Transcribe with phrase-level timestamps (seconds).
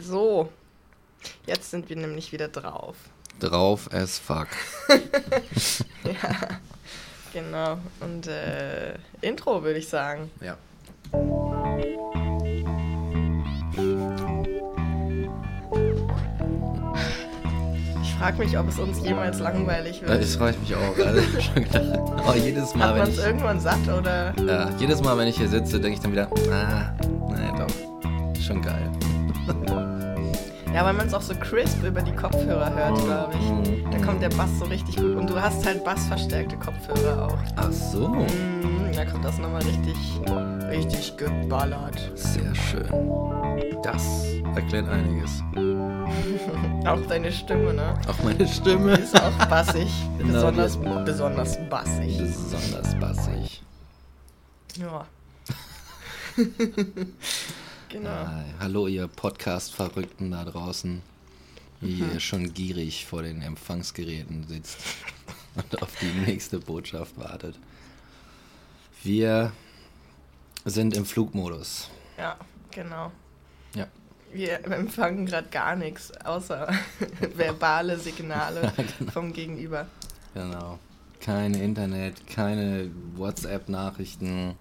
[0.00, 0.50] So,
[1.46, 2.96] jetzt sind wir nämlich wieder drauf.
[3.40, 4.48] Drauf as fuck.
[6.04, 6.58] ja,
[7.32, 7.78] genau.
[8.00, 10.30] Und äh, Intro würde ich sagen.
[10.40, 10.56] Ja.
[18.02, 20.22] Ich frage mich, ob es uns jemals langweilig wird.
[20.22, 21.98] Das frage ich mich auch gerade schon gedacht.
[22.16, 24.34] Aber jedes Mal, Hat wenn ich, irgendwann satt oder?
[24.44, 26.92] ja, jedes Mal, wenn ich hier sitze, denke ich dann wieder, ah,
[27.30, 28.42] nee, doch.
[28.42, 28.90] Schon geil.
[30.74, 33.84] Ja, weil man es auch so crisp über die Kopfhörer hört, glaube ich.
[33.90, 35.16] Da kommt der Bass so richtig gut.
[35.16, 37.38] Und du hast halt bassverstärkte Kopfhörer auch.
[37.56, 38.08] Ach so.
[38.08, 39.96] Mhm, da kommt das nochmal richtig,
[40.70, 42.12] richtig geballert.
[42.14, 42.88] Sehr schön.
[43.82, 45.42] Das erklärt einiges.
[46.86, 47.94] Auch deine Stimme, ne?
[48.08, 49.88] Auch meine Stimme Ist auch bassig.
[50.18, 52.18] Genau, besonders, besonders bassig.
[52.18, 53.62] besonders bassig.
[54.76, 55.06] Ja.
[57.88, 58.08] genau.
[58.10, 61.02] Ah, hallo, ihr Podcast-Verrückten da draußen,
[61.80, 62.20] die Mhm.
[62.20, 64.78] schon gierig vor den Empfangsgeräten sitzt
[65.54, 67.56] und auf die nächste Botschaft wartet.
[69.02, 69.52] Wir
[70.64, 71.88] sind im Flugmodus.
[72.16, 72.36] Ja,
[72.70, 73.12] genau.
[73.74, 73.86] Ja.
[74.32, 76.68] Wir empfangen gerade gar nichts, außer
[77.36, 79.10] verbale Signale genau.
[79.12, 79.86] vom Gegenüber.
[80.34, 80.78] Genau.
[81.20, 84.54] Keine Internet, keine WhatsApp-Nachrichten,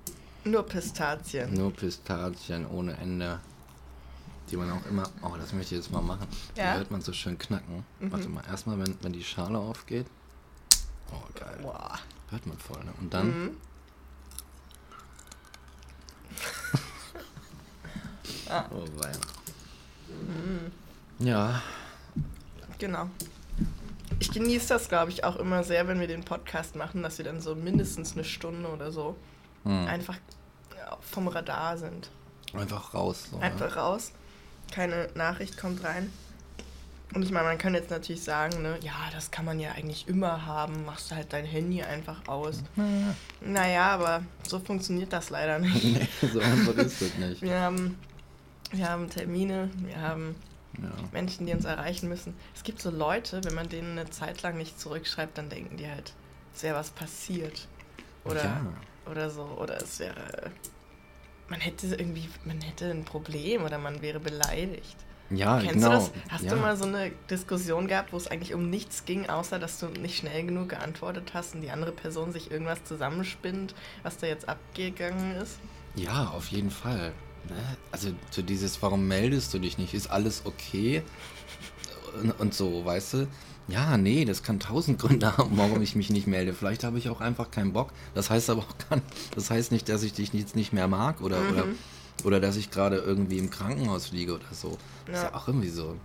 [0.52, 1.54] Nur Pistazien.
[1.54, 3.40] nur Pistazien ohne Ende.
[4.50, 5.04] Die man auch immer.
[5.22, 6.26] Oh, das möchte ich jetzt mal machen.
[6.56, 6.72] Ja?
[6.72, 7.84] Die hört man so schön knacken.
[8.00, 10.06] Warte mal, erstmal, wenn, wenn die Schale aufgeht.
[11.12, 11.60] Oh, geil.
[11.62, 12.00] Boah.
[12.30, 12.94] Hört man voll, ne?
[13.00, 13.28] Und dann.
[13.28, 13.58] Mhm.
[18.50, 19.12] Oh, weia.
[21.20, 21.62] Ja,
[22.80, 23.10] Genau.
[24.20, 27.26] Ich genieße das, glaube ich, auch immer sehr, wenn wir den Podcast machen, dass wir
[27.26, 29.16] dann so mindestens eine Stunde oder so
[29.64, 29.88] hm.
[29.88, 30.18] einfach
[31.02, 32.10] vom Radar sind.
[32.54, 33.28] einfach raus.
[33.32, 33.44] So, ne?
[33.44, 34.12] Einfach raus.
[34.72, 36.12] Keine Nachricht kommt rein.
[37.14, 40.10] Und ich meine, man kann jetzt natürlich sagen, ne, ja, das kann man ja eigentlich
[40.10, 42.64] immer haben, machst du halt dein Handy einfach aus.
[42.76, 43.16] Ne?
[43.40, 45.84] Naja, aber so funktioniert das leider nicht.
[45.86, 47.42] nee, so einfach ist das nicht.
[47.42, 47.98] Wir haben,
[48.72, 50.36] wir haben Termine, wir haben
[50.82, 50.90] Ja.
[51.14, 52.36] Menschen, die uns erreichen müssen.
[52.54, 55.88] Es gibt so Leute, wenn man denen eine Zeit lang nicht zurückschreibt, dann denken die
[55.90, 56.12] halt,
[56.54, 57.68] es wäre was passiert.
[58.26, 58.62] Oder, Ja.
[59.10, 59.44] oder so.
[59.44, 60.52] Oder es wäre.
[61.50, 64.98] Man hätte irgendwie, man hätte ein Problem oder man wäre beleidigt.
[65.30, 65.90] Ja, Kennst genau.
[65.90, 66.12] du das?
[66.30, 66.56] Hast ja.
[66.56, 69.88] du mal so eine Diskussion gehabt, wo es eigentlich um nichts ging, außer dass du
[69.88, 74.48] nicht schnell genug geantwortet hast und die andere Person sich irgendwas zusammenspinnt, was da jetzt
[74.48, 75.60] abgegangen ist?
[75.96, 77.12] Ja, auf jeden Fall.
[77.50, 77.78] Ne?
[77.92, 79.94] Also so dieses, warum meldest du dich nicht?
[79.94, 81.04] Ist alles okay?
[82.22, 83.28] Und, und so, weißt du?
[83.68, 86.54] Ja, nee, das kann tausend Gründe haben, warum ich mich nicht melde.
[86.54, 87.90] Vielleicht habe ich auch einfach keinen Bock.
[88.14, 89.02] Das heißt aber auch gar,
[89.36, 91.66] das heißt nicht, dass ich dich jetzt nicht mehr mag oder, oder,
[92.24, 94.78] oder dass ich gerade irgendwie im Krankenhaus liege oder so.
[95.06, 95.30] Das ist Ja.
[95.30, 95.96] ja auch irgendwie so.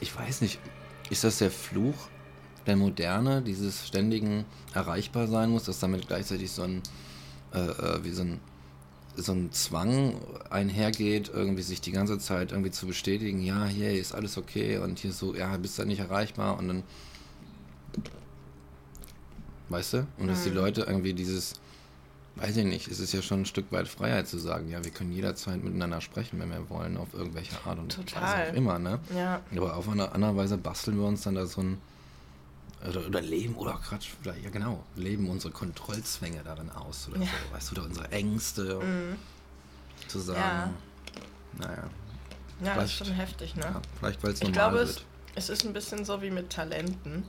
[0.00, 0.58] Ich weiß nicht,
[1.10, 1.94] ist das der Fluch
[2.66, 6.82] der Moderne, dieses ständigen erreichbar sein muss, dass damit gleichzeitig so ein,
[7.54, 8.40] äh, äh, wie so ein,
[9.18, 10.14] so ein Zwang
[10.50, 14.98] einhergeht, irgendwie sich die ganze Zeit irgendwie zu bestätigen, ja, hier ist alles okay und
[14.98, 16.82] hier so, ja, bist du nicht erreichbar und dann,
[19.68, 20.06] weißt du?
[20.18, 21.54] Und dass die Leute irgendwie dieses,
[22.36, 24.90] weiß ich nicht, es ist ja schon ein Stück weit Freiheit zu sagen, ja, wir
[24.90, 28.22] können jederzeit miteinander sprechen, wenn wir wollen, auf irgendwelche Art und Total.
[28.22, 29.00] Weise auch immer, ne?
[29.16, 31.78] Ja, Aber auf eine andere Weise basteln wir uns dann da so ein.
[32.86, 37.26] Oder, oder leben, oder Quatsch, oder, ja genau, leben unsere Kontrollzwänge darin aus, oder Ja.
[37.26, 39.16] so, weißt du, oder unsere Ängste, mhm.
[40.06, 40.74] zu sagen,
[41.58, 41.84] naja,
[42.62, 43.62] ja das ist schon heftig, ne?
[43.62, 45.04] ja, vielleicht weil es Ich normal glaube, es, wird.
[45.34, 47.24] es ist ein bisschen so wie mit Talenten.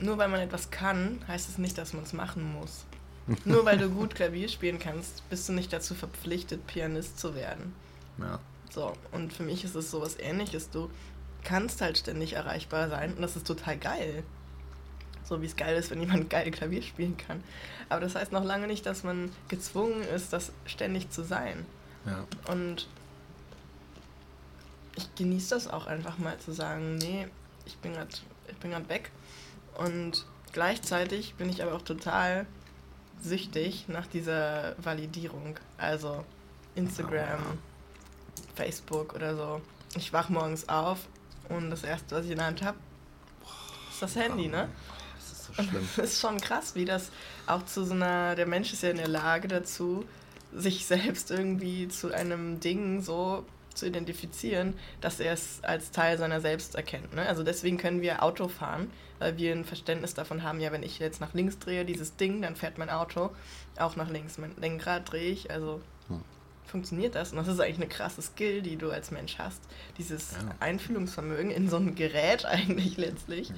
[0.00, 2.84] Nur weil man etwas kann, heißt es nicht, dass man es machen muss.
[3.44, 7.72] Nur weil du gut Klavier spielen kannst, bist du nicht dazu verpflichtet, Pianist zu werden.
[8.18, 8.40] Ja,
[8.72, 10.70] So, und für mich ist es sowas ähnliches.
[10.70, 10.90] Du
[11.44, 14.22] kannst halt ständig erreichbar sein und das ist total geil.
[15.24, 17.42] So wie es geil ist, wenn jemand geil Klavier spielen kann.
[17.88, 21.64] Aber das heißt noch lange nicht, dass man gezwungen ist, das ständig zu sein.
[22.06, 22.88] ja, Und
[24.96, 27.26] ich genieße das auch einfach mal zu sagen, nee,
[27.64, 28.10] ich bin gerade
[28.48, 29.10] ich bin grad weg.
[29.74, 32.46] Und gleichzeitig bin ich aber auch total
[33.22, 35.58] süchtig nach dieser Validierung.
[35.78, 36.24] Also
[36.74, 37.58] Instagram,
[38.54, 39.60] Facebook oder so.
[39.96, 41.06] Ich wach morgens auf
[41.52, 42.78] und das erste, was ich in der Hand habe,
[43.90, 44.68] ist das Handy, ne?
[45.16, 45.88] das ist so Und schlimm.
[45.96, 47.10] es ist schon krass, wie das
[47.46, 50.04] auch zu so einer, der Mensch ist ja in der Lage dazu,
[50.54, 53.44] sich selbst irgendwie zu einem Ding so
[53.74, 57.14] zu identifizieren, dass er es als Teil seiner selbst erkennt.
[57.14, 57.24] Ne?
[57.26, 60.98] Also deswegen können wir Auto fahren, weil wir ein Verständnis davon haben, ja, wenn ich
[60.98, 63.30] jetzt nach links drehe, dieses Ding, dann fährt mein Auto
[63.78, 64.36] auch nach links.
[64.36, 66.20] Mein Lenkrad drehe ich, also Hm.
[66.66, 67.32] Funktioniert das?
[67.32, 69.60] Und das ist eigentlich eine krasse Skill, die du als Mensch hast.
[69.98, 70.38] Dieses Ja.
[70.60, 73.50] Einfühlungsvermögen in so ein Gerät eigentlich letztlich.
[73.50, 73.54] Ja.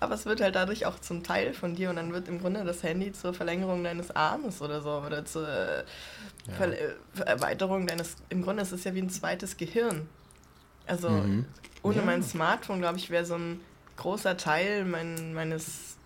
[0.00, 2.64] Aber es wird halt dadurch auch zum Teil von dir und dann wird im Grunde
[2.64, 6.64] das Handy zur Verlängerung deines Armes oder so oder zur Ja.
[6.64, 6.94] Äh,
[7.24, 8.16] Erweiterung deines.
[8.28, 10.08] Im Grunde ist es ja wie ein zweites Gehirn.
[10.86, 11.46] Also Mhm.
[11.82, 13.60] ohne mein Smartphone, glaube ich, wäre so ein
[13.96, 15.96] großer Teil mein, meines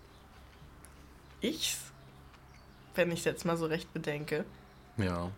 [1.40, 1.78] Ichs,
[2.94, 4.44] wenn ich es jetzt mal so recht bedenke,
[4.96, 5.30] ja.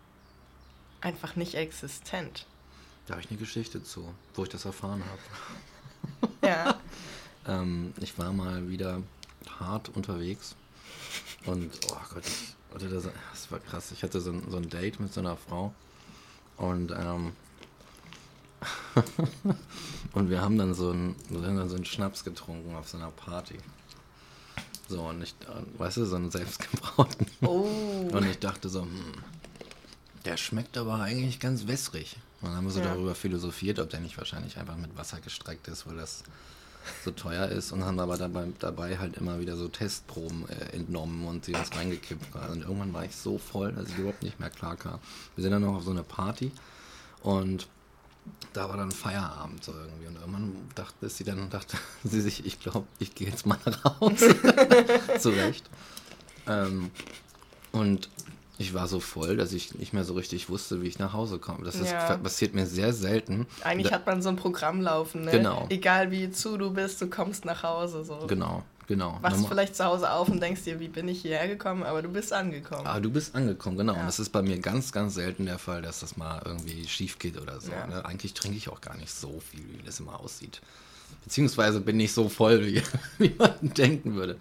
[1.01, 2.45] Einfach nicht existent.
[3.05, 6.31] Da habe ich eine Geschichte zu, wo ich das erfahren habe.
[6.43, 6.79] Ja.
[7.47, 9.01] Ähm, ich war mal wieder
[9.59, 10.55] hart unterwegs
[11.45, 13.91] und oh Gott, ich hatte das, das war krass.
[13.91, 15.73] Ich hatte so ein, so ein Date mit so einer Frau
[16.57, 17.31] und ähm,
[20.13, 22.97] und wir haben dann so einen, wir haben dann so einen Schnaps getrunken auf so
[22.97, 23.57] einer Party.
[24.87, 27.27] So und ich, äh, weißt du, so einen selbstgebrauten.
[27.41, 27.67] Oh.
[28.11, 29.13] Und ich dachte so, hm,
[30.25, 32.17] der schmeckt aber eigentlich ganz wässrig.
[32.41, 32.93] Und dann haben wir so Ja.
[32.93, 36.23] darüber philosophiert, ob der nicht wahrscheinlich einfach mit Wasser gestreckt ist, weil das
[37.03, 37.71] so teuer ist.
[37.71, 41.75] Und haben aber dabei, dabei halt immer wieder so Testproben äh, entnommen und sie uns
[41.75, 42.33] reingekippt.
[42.35, 44.99] Und irgendwann war ich so voll, dass ich überhaupt nicht mehr klar kam.
[45.35, 46.51] Wir sind dann noch auf so eine Party
[47.21, 47.67] und
[48.53, 50.07] da war dann Feierabend so irgendwie.
[50.07, 53.57] Und irgendwann dachte ist sie dann, dachte sie sich, ich glaube, ich gehe jetzt mal
[53.99, 54.35] Hause.
[55.19, 55.69] Zurecht.
[56.47, 56.89] Ähm,
[57.71, 58.09] und
[58.59, 61.39] ich war so voll, dass ich nicht mehr so richtig wusste, wie ich nach Hause
[61.39, 61.63] komme.
[61.65, 62.17] Das ist, Ja.
[62.17, 63.47] passiert mir sehr selten.
[63.63, 65.31] Eigentlich Da- hat man so ein Programm laufen, ne?
[65.31, 65.65] Genau.
[65.69, 68.03] Egal wie zu du bist, du kommst nach Hause.
[68.03, 68.27] So.
[68.27, 69.17] Genau, genau.
[69.21, 72.01] Wachst Normal- vielleicht zu Hause auf und denkst dir, wie bin ich hierher gekommen, aber
[72.01, 72.85] du bist angekommen.
[72.85, 73.93] Ah, du bist angekommen, genau.
[73.93, 74.01] Ja.
[74.01, 77.17] Und das ist bei mir ganz, ganz selten der Fall, dass das mal irgendwie schief
[77.17, 77.71] geht oder so.
[77.71, 77.87] Ja.
[77.87, 78.05] Ne?
[78.05, 80.59] Eigentlich trinke ich auch gar nicht so viel, wie das immer aussieht.
[81.23, 82.81] Beziehungsweise bin ich so voll, wie,
[83.19, 84.35] wie man denken würde.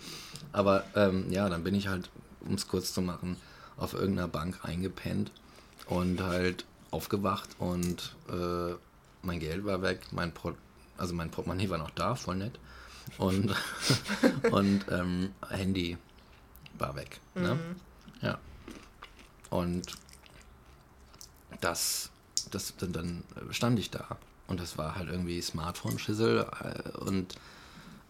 [0.52, 2.10] Aber ähm, ja, dann bin ich halt,
[2.40, 3.36] um es kurz zu machen,
[3.78, 5.30] auf irgendeiner Bank eingepennt
[5.86, 8.74] und halt aufgewacht und äh,
[9.22, 10.56] mein Geld war weg, mein Port
[10.98, 12.58] also mein Portemonnaie war noch da, voll nett.
[13.16, 13.54] Und,
[14.50, 15.96] und ähm, Handy
[16.76, 17.20] war weg.
[17.34, 17.58] Ne?
[18.20, 18.38] Ja.
[19.48, 19.86] Und
[21.60, 22.10] das,
[22.50, 24.18] das dann, dann stand ich da.
[24.48, 26.46] Und das war halt irgendwie Smartphone-Schissel.
[26.62, 27.36] äh, Und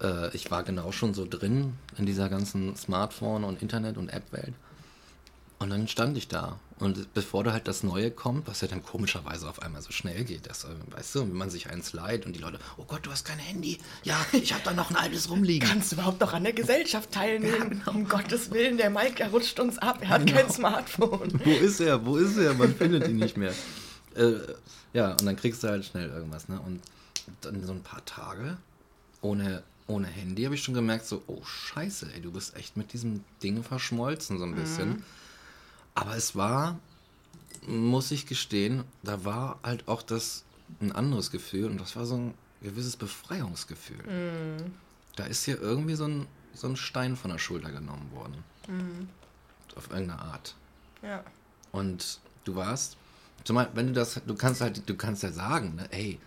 [0.00, 4.54] äh, ich war genau schon so drin in dieser ganzen Smartphone- und Internet- und App-Welt.
[5.58, 6.60] Und dann stand ich da.
[6.78, 10.22] Und bevor da halt das Neue kommt, was ja dann komischerweise auf einmal so schnell
[10.24, 13.04] geht, das, äh, weißt du, wenn man sich eins leiht und die Leute, oh Gott,
[13.04, 13.78] du hast kein Handy.
[14.04, 15.68] Ja, ich habe da noch ein altes rumliegen.
[15.68, 17.70] Kannst du überhaupt noch an der Gesellschaft teilnehmen?
[17.70, 17.90] genau.
[17.90, 21.40] Um Gottes Willen, der Mike, er rutscht uns ab, er hat kein Smartphone.
[21.44, 22.06] Wo ist er?
[22.06, 22.54] Wo ist er?
[22.54, 23.52] Man findet ihn nicht mehr.
[24.14, 24.34] Äh,
[24.92, 26.60] ja, und dann kriegst du halt schnell irgendwas, ne?
[26.60, 26.80] Und
[27.40, 28.56] dann so ein paar Tage
[29.20, 32.92] ohne, ohne Handy habe ich schon gemerkt, so, oh Scheiße, ey, du bist echt mit
[32.92, 35.04] diesem Ding verschmolzen, so ein bisschen.
[36.00, 36.78] Aber es war,
[37.66, 40.44] muss ich gestehen, da war halt auch das
[40.80, 44.70] ein anderes Gefühl und das war so ein gewisses Befreiungsgefühl.
[45.16, 48.44] Da ist hier irgendwie so ein, so ein Stein von der Schulter genommen worden.
[49.74, 50.54] Auf irgendeine Art.
[51.02, 51.24] Ja.
[51.72, 52.96] Und du warst,
[53.42, 56.20] zumal, wenn du das, du kannst halt, du kannst ja sagen, ne, ey,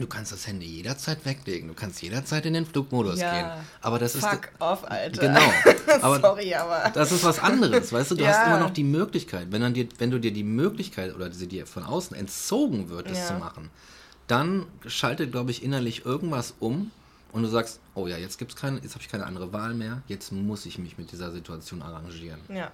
[0.00, 3.32] du kannst das Handy jederzeit weglegen, du kannst jederzeit in den Flugmodus Ja.
[3.32, 3.64] gehen.
[3.82, 4.26] Aber das ist.
[4.26, 5.20] Fuck off, Alter.
[5.20, 5.52] Genau.
[6.02, 6.90] Aber Sorry, aber.
[6.94, 8.14] das ist was anderes, weißt du?
[8.16, 8.30] Du Ja.
[8.30, 11.46] hast immer noch die Möglichkeit, wenn, dann dir, wenn du dir die Möglichkeit oder sie
[11.48, 13.26] dir von außen entzogen wird, das Ja.
[13.26, 13.70] zu machen,
[14.26, 16.90] dann schaltet, glaube ich, innerlich irgendwas um
[17.32, 20.02] und du sagst, oh ja, jetzt gibt's keine, jetzt habe ich keine andere Wahl mehr,
[20.08, 22.40] jetzt muss ich mich mit dieser Situation arrangieren.
[22.48, 22.70] Ja.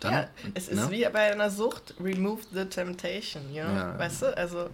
[0.00, 0.90] Dann, ja, es ist ne?
[0.92, 3.74] wie bei einer Sucht, remove the temptation, you know?
[3.74, 3.98] Ja.
[3.98, 4.36] weißt du?
[4.36, 4.70] Also,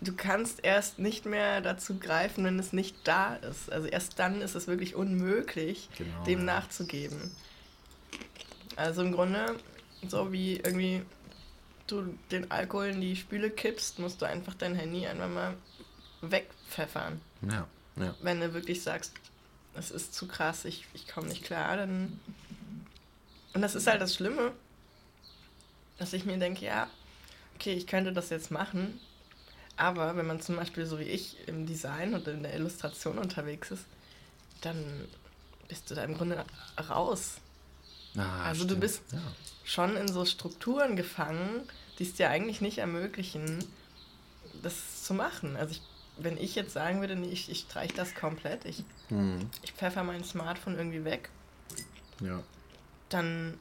[0.00, 3.70] du kannst erst nicht mehr dazu greifen, wenn es nicht da ist.
[3.70, 6.44] Also erst dann ist es wirklich unmöglich, Genau, dem ja.
[6.44, 7.30] nachzugeben.
[8.76, 9.56] Also im Grunde,
[10.08, 11.02] so wie irgendwie
[11.86, 15.54] du den Alkohol in die Spüle kippst, musst du einfach dein Handy einfach mal
[16.22, 17.20] wegpfeffern.
[17.42, 18.14] Ja, ja.
[18.22, 19.12] Wenn du wirklich sagst,
[19.74, 22.20] es ist zu krass, ich, ich komme nicht klar, dann.
[23.54, 24.52] Und das ist halt das Schlimme,
[25.98, 26.88] dass ich mir denke, ja,
[27.56, 28.98] okay, ich könnte das jetzt machen,
[29.82, 33.70] aber wenn man zum Beispiel so wie ich im Design und in der Illustration unterwegs
[33.70, 33.84] ist,
[34.60, 34.76] dann
[35.68, 36.44] bist du da im Grunde
[36.88, 37.36] raus.
[38.16, 38.80] Ah, Also du stimmt.
[38.80, 39.18] bist- Ja.
[39.64, 41.62] Schon in so Strukturen gefangen,
[41.98, 43.64] die es dir eigentlich nicht ermöglichen,
[44.62, 45.56] das zu machen.
[45.56, 45.82] Also ich,
[46.18, 50.02] wenn ich jetzt sagen würde, nee, ich, ich streich das komplett, ich, Hm, ich pfeffer
[50.04, 51.30] mein Smartphone irgendwie weg,
[52.20, 52.42] ja.
[53.08, 53.58] dann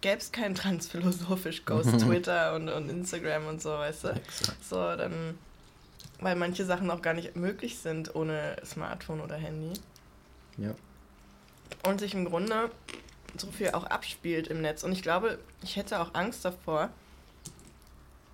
[0.00, 4.08] gäbe es kein transphilosophisch Ghost Twitter und, und Instagram und so, weißt du?
[4.08, 4.64] Exakt.
[4.64, 5.38] So, dann,
[6.20, 9.78] weil manche Sachen auch gar nicht möglich sind ohne Smartphone oder Handy.
[10.56, 10.74] Ja.
[11.84, 12.70] Und sich im Grunde
[13.36, 14.82] so viel auch abspielt im Netz.
[14.82, 16.90] Und ich glaube, ich hätte auch Angst davor,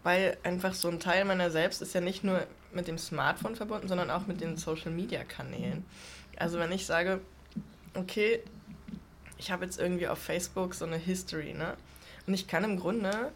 [0.02, 3.88] weil einfach so ein Teil meiner selbst ist ja nicht nur mit dem Smartphone verbunden,
[3.88, 5.84] sondern auch mit den Social-Media-Kanälen.
[6.36, 7.20] Also wenn ich sage,
[7.94, 8.42] okay,
[9.38, 11.76] ich habe jetzt irgendwie auf Facebook so eine History, ne?
[12.26, 13.32] Und ich kann im Grunde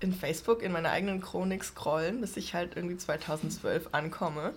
[0.00, 4.48] in Facebook in meiner eigenen Chronik scrollen, bis ich halt irgendwie 2012 ankomme.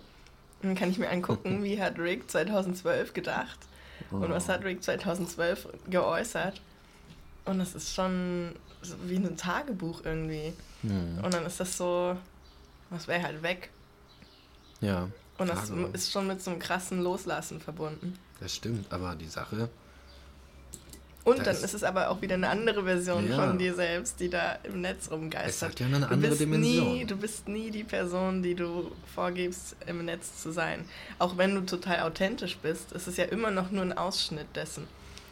[0.61, 3.59] Und dann kann ich mir angucken, wie hat Rick 2012 gedacht
[4.11, 6.61] und was hat Rick 2012 geäußert.
[7.45, 10.53] Und das ist schon so wie ein Tagebuch irgendwie.
[10.81, 11.19] Hm.
[11.23, 12.15] Und dann ist das so,
[12.89, 13.69] was wäre halt weg.
[14.81, 15.09] Ja.
[15.37, 15.93] Und das Tagebuch.
[15.93, 18.17] ist schon mit so einem krassen Loslassen verbunden.
[18.39, 19.69] Das stimmt, aber die Sache,
[21.25, 23.35] Und Da dann ist- ist es aber auch wieder eine andere Version Ja.
[23.35, 25.49] von dir selbst, die da im Netz rumgeistert.
[25.49, 26.93] es hat ja eine Du andere bist Dimension.
[26.93, 30.85] Nie, du bist nie die Person, die du vorgibst, im Netz zu sein.
[31.19, 34.87] Auch wenn du total authentisch bist, ist es ja immer noch nur ein Ausschnitt dessen.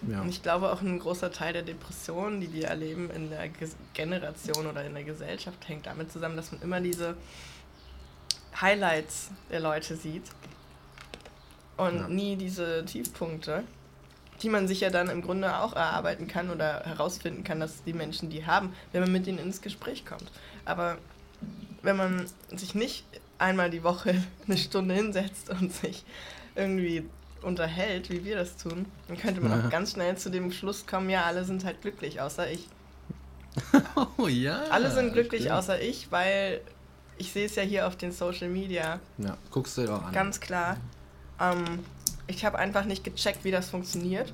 [0.08, 0.22] ja.
[0.22, 3.48] Und ich glaube auch ein großer Teil der Depressionen, die wir erleben in der
[3.96, 7.15] Generation oder in der Gesellschaft, hängt damit zusammen, dass man immer diese
[8.60, 10.24] Highlights der Leute sieht
[11.77, 12.08] und Ja.
[12.08, 13.63] nie diese Tiefpunkte,
[14.41, 17.94] die man sich ja dann im Grunde auch erarbeiten kann oder herausfinden kann, dass die
[17.94, 20.32] Menschen die haben, wenn man mit ihnen ins Gespräch kommt.
[20.65, 20.98] Aber
[21.82, 22.25] wenn man
[22.56, 23.06] sich nicht
[23.39, 24.15] einmal die Woche
[24.48, 26.03] eine Stunde hinsetzt und sich
[26.56, 27.06] irgendwie
[27.41, 29.65] unterhält, wie wir das tun, dann könnte man Ja.
[29.67, 32.67] auch ganz schnell zu dem Schluss kommen, ja, alle sind halt glücklich, außer ich.
[34.17, 34.62] Oh ja.
[34.70, 35.56] Alle sind glücklich, stimmt.
[35.56, 36.62] außer ich, weil
[37.17, 40.13] ich sehe es ja hier auf den Social Media Ja, guckst du dir auch an.
[40.13, 40.77] ganz klar.
[41.39, 41.79] Ähm,
[42.27, 44.34] ich habe einfach nicht gecheckt, wie das funktioniert.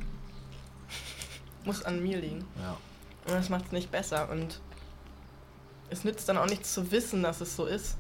[1.66, 2.46] Muss an mir liegen.
[2.60, 2.78] Ja.
[3.26, 4.30] Und das macht es nicht besser.
[4.30, 4.60] Und
[5.90, 7.96] es nützt dann auch nichts zu wissen, dass es so ist.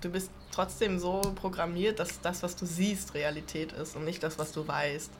[0.00, 4.38] Du bist trotzdem so programmiert, dass das, was du siehst, Realität ist und nicht das,
[4.38, 5.10] was du weißt.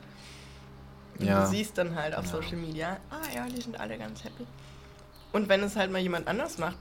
[1.19, 1.43] Ja.
[1.43, 2.31] Du siehst dann halt auf Ja.
[2.31, 4.47] Social Media, ah ja, die sind alle ganz happy.
[5.33, 6.79] Und wenn es halt mal jemand anders macht,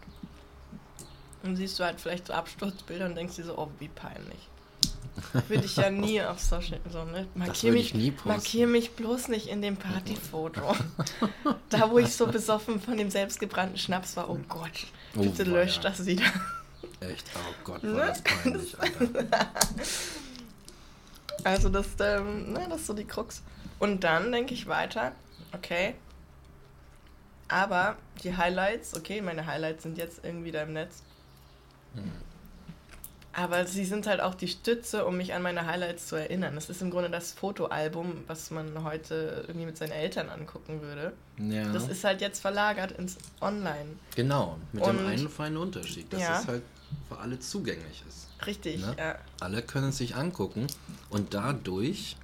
[1.43, 4.49] dann siehst du halt vielleicht so Absturzbilder und denkst dir so, oh, wie peinlich.
[5.47, 7.27] Würde ich ja nie auf Social so, ne?
[7.35, 8.29] Markier mich, ich nie posten.
[8.29, 10.75] markier mich bloß nicht in dem Partyfoto.
[11.69, 14.71] da, wo ich so besoffen von dem selbstgebrannten Schnaps war, oh Gott,
[15.17, 15.89] Oh, bitte löscht weia.
[15.91, 16.25] das wieder.
[16.99, 17.93] Echt, oh Gott, Ne?
[17.95, 19.07] war das peinlich, Alter.
[21.43, 23.43] Also das, ähm, ne, das ist so die Krux.
[23.77, 25.11] Und dann denke ich weiter,
[25.53, 25.93] okay,
[27.47, 31.03] aber die Highlights, okay, meine Highlights sind jetzt irgendwie da im Netz.
[31.93, 32.11] Hm.
[33.37, 36.55] Aber sie sind halt auch die Stütze, um mich an meine Highlights zu erinnern.
[36.55, 41.11] Das ist im Grunde das Fotoalbum, was man heute irgendwie mit seinen Eltern angucken würde.
[41.37, 41.69] Ja.
[41.73, 43.89] Das ist halt jetzt verlagert ins Online.
[44.15, 46.39] genau, mit Und- dem einen feinen Unterschied, dass Ja.
[46.39, 46.63] es halt
[47.09, 48.29] für alle zugänglich ist.
[48.47, 48.95] Richtig, Ne?
[48.97, 49.15] ja.
[49.41, 50.67] Alle können es sich angucken
[51.09, 52.15] und dadurch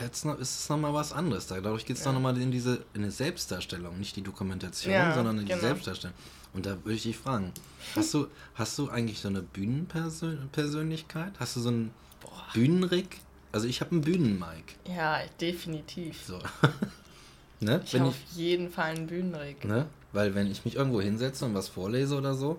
[0.00, 1.48] jetzt noch, ist es nochmal was anderes.
[1.48, 2.12] Dadurch geht es Ja.
[2.12, 5.62] noch nochmal in diese in eine Selbstdarstellung, nicht die Dokumentation, Ja, sondern in die genau.
[5.62, 6.14] Selbstdarstellung.
[6.52, 7.52] Und da würde ich dich fragen,
[7.94, 11.32] hast du, hast du eigentlich so eine Bühnenpersönlichkeit?
[11.38, 11.92] Hast du so einen
[12.54, 13.20] Bühnenrick?
[13.52, 14.74] Also ich habe einen Bühnenmike.
[14.88, 16.20] Ja, definitiv.
[16.26, 16.38] So.
[17.60, 17.80] ne?
[17.84, 19.64] Ich habe auf jeden Fall einen Bühnenrig.
[19.64, 19.86] Ne?
[20.12, 22.58] Weil wenn ich mich irgendwo hinsetze und was vorlese oder so,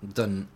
[0.00, 0.48] dann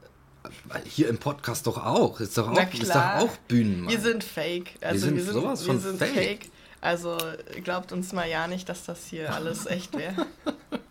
[0.65, 3.91] weil hier im Podcast doch auch, ist doch auch, ist doch auch Bühnenmann.
[3.91, 4.73] Wir sind fake.
[4.81, 6.15] Also sind wir sind, sowas wir von sind fake.
[6.15, 6.51] fake.
[6.81, 7.17] Also
[7.63, 10.27] glaubt uns mal ja nicht, dass das hier alles echt wäre.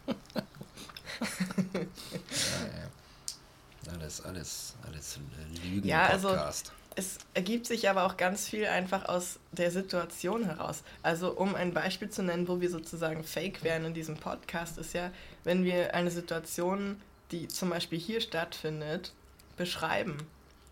[3.92, 5.20] alles, alles, alles
[5.64, 6.74] Lügen Ja, also- Podcast.
[6.96, 10.84] Es ergibt sich aber auch ganz viel einfach aus der Situation heraus.
[11.04, 14.92] Also um ein Beispiel zu nennen, wo wir sozusagen fake wären in diesem Podcast, ist
[14.94, 15.10] ja,
[15.46, 17.00] wenn wir eine Situation,
[17.32, 19.14] die zum Beispiel hier stattfindet,
[19.56, 20.18] beschreiben.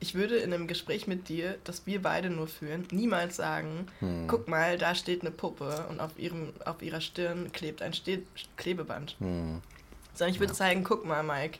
[0.01, 4.27] Ich würde in einem Gespräch mit dir, das wir beide nur führen, niemals sagen, Hm.
[4.27, 8.24] guck mal, da steht eine Puppe und auf, ihrem, auf ihrer Stirn klebt ein Ste
[8.58, 9.15] Klebeband.
[9.19, 9.62] Hm.
[10.19, 10.57] Sondern ich würde Ja.
[10.57, 11.59] zeigen, guck mal, Mike.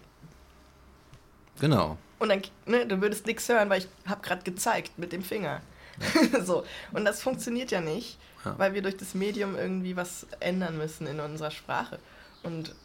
[1.62, 1.98] Genau.
[2.20, 5.62] Und dann, ne, du würdest nichts hören, weil ich habe gerade gezeigt mit dem Finger.
[6.44, 6.66] so.
[6.92, 8.60] Und das funktioniert ja nicht, Ja.
[8.60, 12.00] weil wir durch das Medium irgendwie was ändern müssen in unserer Sprache.
[12.44, 12.76] Und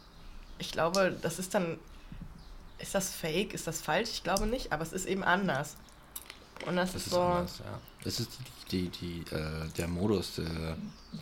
[0.59, 1.77] ich glaube, das ist dann.
[2.79, 3.53] Ist das fake?
[3.53, 4.09] Ist das falsch?
[4.11, 5.75] Ich glaube nicht, aber es ist eben anders.
[6.65, 7.21] Und das, Das ist ist so.
[7.21, 7.79] anders, ja.
[8.03, 8.29] Das ist
[8.71, 10.77] die, die, die äh, der Modus, der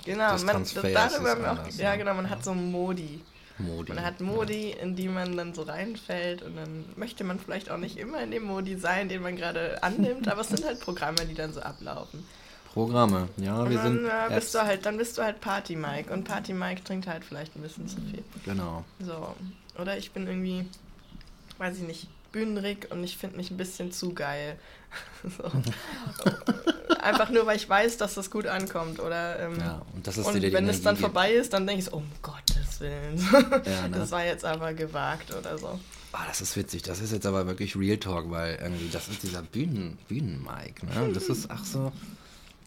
[0.05, 1.95] Genau, des man, Transfers darüber ist auch, anders, ja, ja.
[1.95, 3.19] genau, man hat so Modi.
[3.63, 3.93] Modi.
[3.93, 7.77] Man hat Modi, in die man dann so reinfällt und dann möchte man vielleicht auch
[7.77, 11.25] nicht immer in dem Modi sein, den man gerade annimmt, aber es sind halt Programme,
[11.25, 12.25] die dann so ablaufen.
[12.73, 15.75] Programme, ja, Und wir dann, sind äh, bist du halt, dann bist du halt Party
[15.75, 18.23] Mike und Party Mike trinkt halt vielleicht ein bisschen zu viel.
[18.45, 18.83] Genau.
[18.99, 19.35] So.
[19.79, 20.65] Oder ich bin irgendwie,
[21.59, 24.57] weiß ich nicht, Bühnenrick und ich finde mich ein bisschen zu geil.
[25.37, 25.51] so.
[26.99, 28.99] Einfach nur, weil ich weiß, dass das gut ankommt.
[28.99, 31.85] Oder, ähm, ja, und, das ist und wenn es dann vorbei ist, dann denke ich
[31.85, 32.52] so, um Gottes
[32.83, 33.17] Willen.
[33.65, 33.97] Ja, ne?
[33.97, 35.79] Das war jetzt aber gewagt oder so.
[36.11, 36.83] Ah, das ist witzig.
[36.83, 40.85] Das ist jetzt aber wirklich Real Talk, weil irgendwie das ist dieser Bühnen, Bühnen-Mike.
[40.85, 41.11] Ne?
[41.13, 41.91] Das ist ach so.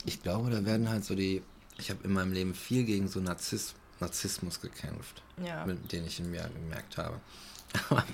[0.05, 1.43] Ich glaube, da werden halt so die.
[1.79, 5.65] Ich habe in meinem Leben viel gegen so Narzis, Narzissmus gekämpft, Ja.
[5.67, 7.21] mit den ich in mir gemerkt habe.
[7.91, 8.05] Aber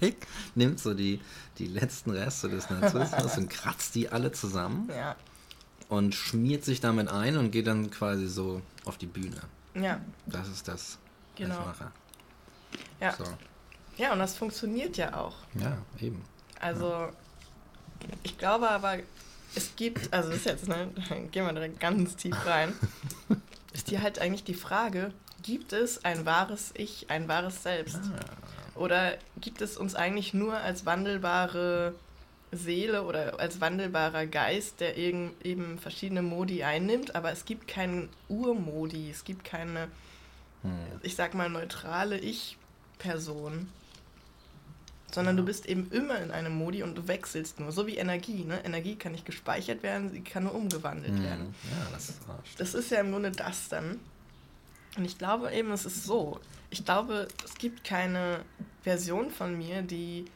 [0.00, 1.20] Mike nimmt so die,
[1.58, 5.16] die letzten Reste des Narzissmus und kratzt die alle zusammen Ja.
[5.88, 9.40] und schmiert sich damit ein und geht dann quasi so auf die Bühne.
[9.74, 10.00] Ja.
[10.26, 10.98] Das ist das,
[11.38, 11.60] Genau.
[11.64, 11.90] mache.
[13.00, 13.12] Ja.
[13.12, 13.24] So.
[13.96, 15.36] ja, und das funktioniert ja auch.
[15.54, 16.24] Ja, eben.
[16.60, 17.08] Also,
[18.22, 18.98] ich glaube aber,
[19.54, 20.88] es gibt, also das ist jetzt, ne,
[21.30, 22.72] gehen wir direkt ganz tief rein,
[23.72, 28.00] ist dir halt eigentlich die Frage, gibt es ein wahres Ich, ein wahres Selbst?
[28.02, 28.78] Ah.
[28.78, 31.94] Oder gibt es uns eigentlich nur als wandelbare
[32.52, 38.08] Seele oder als wandelbarer Geist, der eben, eben verschiedene Modi einnimmt, aber es gibt keinen
[38.28, 39.88] Urmodi, es gibt keine.
[41.02, 43.68] Ich sag mal, neutrale Ich-Person.
[45.10, 47.72] Sondern du bist eben immer in einem Modi und du wechselst nur.
[47.72, 48.44] So wie Energie.
[48.44, 48.62] Ne?
[48.64, 51.22] Energie kann nicht gespeichert werden, sie kann nur umgewandelt Hm.
[51.24, 51.54] werden.
[51.70, 52.20] Ja, das ist.
[52.58, 54.00] Das ist ja im Grunde das dann.
[54.96, 56.40] Und ich glaube eben, es ist so.
[56.70, 58.40] Ich glaube, es gibt keine
[58.82, 60.26] Version von mir, die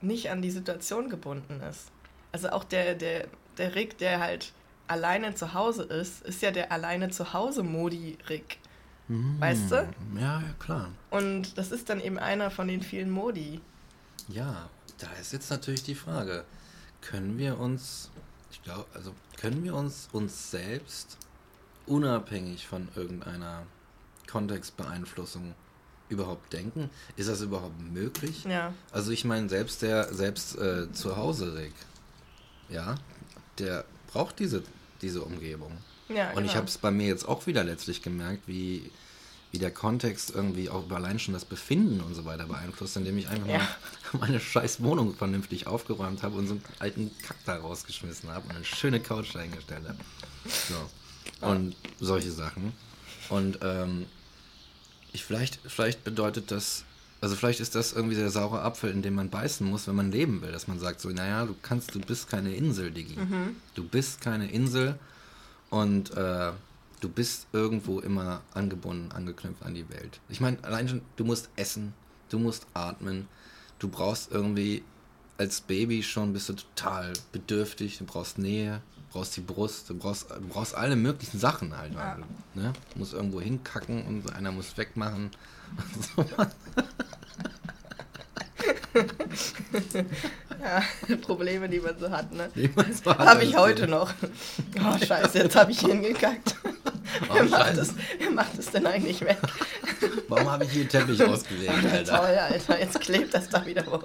[0.00, 1.88] nicht an die Situation gebunden ist.
[2.32, 3.28] Also auch der, der,
[3.58, 4.52] der Rick, der halt
[4.88, 8.58] alleine zu Hause ist, ist ja der alleine zu Hause Modi Rick.
[9.38, 9.80] Weißt du?
[9.82, 10.88] Hm, Ja, ja, klar.
[11.10, 13.60] Und das ist dann eben einer von den vielen Modi.
[14.28, 16.44] Ja, da ist jetzt natürlich die Frage,
[17.00, 18.10] können wir uns,
[18.50, 21.18] ich glaube, also können wir uns uns selbst
[21.86, 23.64] unabhängig von irgendeiner
[24.28, 25.54] Kontextbeeinflussung
[26.08, 26.90] überhaupt denken?
[27.16, 28.44] Ist das überhaupt möglich?
[28.44, 28.72] Ja.
[28.92, 31.74] Also ich meine, selbst der, selbst äh, zu Hause Rick,
[32.68, 32.94] ja,
[33.58, 34.62] der braucht diese,
[35.00, 35.72] diese Umgebung.
[36.08, 36.54] Ja, Und ich genau.
[36.56, 38.90] habe es bei mir jetzt auch wieder letztlich gemerkt, wie,
[39.52, 43.28] wie der Kontext irgendwie auch allein schon das Befinden und so weiter beeinflusst, indem ich
[43.28, 43.58] einfach Ja.
[43.58, 43.68] mal
[44.20, 48.56] meine scheiß Wohnung vernünftig aufgeräumt habe und so einen alten Kack da rausgeschmissen habe und
[48.56, 49.98] eine schöne Couch dahingestellt habe.
[50.68, 51.46] So.
[51.46, 52.72] Und solche Sachen.
[53.28, 54.06] Und ähm,
[55.12, 56.84] ich vielleicht, vielleicht bedeutet das,
[57.20, 60.10] also vielleicht ist das irgendwie der saure Apfel, in dem man beißen muss, wenn man
[60.10, 63.16] leben will, dass man sagt so, naja, du kannst, du bist keine Insel, Digi.
[63.74, 64.98] Du bist keine Insel
[65.70, 66.52] und äh,
[67.02, 70.20] du bist irgendwo immer angebunden, angeknüpft an die Welt.
[70.28, 71.92] Ich meine, allein schon, du musst essen,
[72.30, 73.28] du musst atmen,
[73.78, 74.82] du brauchst irgendwie
[75.36, 79.98] als Baby schon bist du total bedürftig, du brauchst Nähe, du brauchst die Brust, du
[79.98, 81.92] brauchst, du brauchst alle möglichen Sachen halt.
[81.94, 82.18] Ja.
[82.54, 82.72] Ne?
[82.92, 85.30] Du musst irgendwo hinkacken und einer muss wegmachen.
[90.62, 92.48] Ja, Probleme, die man so hat, ne?
[93.02, 94.12] So hat Habe ich heute noch.
[94.78, 96.54] Oh, scheiße, jetzt habe ich hingekackt.
[97.28, 97.76] Oh, wer, macht Scheiße.
[97.76, 99.38] das, wer macht das denn eigentlich weg?
[100.28, 102.16] Warum habe ich hier Teppich ausgelegt, Ja, Alter?
[102.16, 104.02] Toll, Alter, jetzt klebt das da wieder wo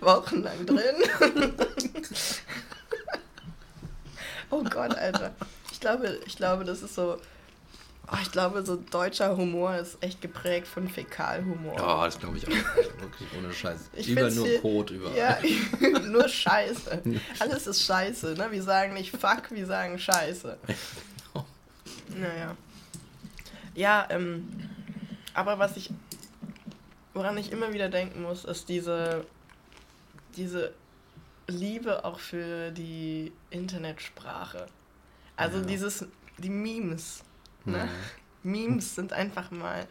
[0.00, 0.78] wochenlang drin.
[4.50, 5.32] oh Gott, Alter.
[5.72, 7.18] Ich glaube, ich glaube, das ist so.
[8.12, 11.72] Oh, ich glaube, so deutscher Humor ist echt geprägt von Fäkalhumor.
[11.78, 12.50] Oh, das glaube ich auch.
[12.52, 13.80] Wirklich ohne Scheiß.
[13.94, 15.16] Ich Über nur viel- Kot überall.
[15.16, 15.38] Ja,
[16.02, 17.02] nur Scheiße.
[17.38, 18.48] Alles ist Scheiße, ne?
[18.50, 20.58] Wir sagen nicht Fuck, wir sagen Scheiße.
[22.08, 22.56] Naja.
[23.74, 24.48] Ja, ähm,
[25.34, 25.90] aber was ich,
[27.12, 29.26] woran ich immer wieder denken muss, ist diese,
[30.36, 30.72] diese
[31.48, 34.66] Liebe auch für die Internetsprache.
[35.36, 35.64] Also Ja.
[35.64, 36.06] dieses,
[36.38, 37.22] die Memes.
[37.64, 37.88] Ne?
[38.42, 38.50] Mhm.
[38.52, 39.86] Memes sind einfach mal,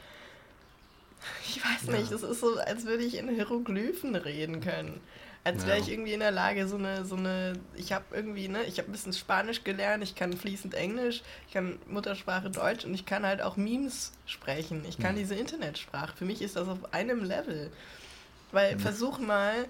[1.45, 2.15] ich weiß nicht, Ja.
[2.15, 5.01] es ist so, als würde ich in Hieroglyphen reden können.
[5.45, 8.63] Als wäre ich irgendwie in der Lage, so eine, so eine, ich habe irgendwie, ne,
[8.63, 12.93] ich habe ein bisschen Spanisch gelernt, ich kann fließend Englisch, ich kann Muttersprache Deutsch und
[12.93, 14.85] ich kann halt auch Memes sprechen.
[14.87, 15.19] Ich kann Mhm.
[15.19, 16.15] diese Internetsprache.
[16.15, 17.71] Für mich ist das auf einem Level.
[18.53, 18.77] Weil Ja.
[18.79, 19.65] versuch mal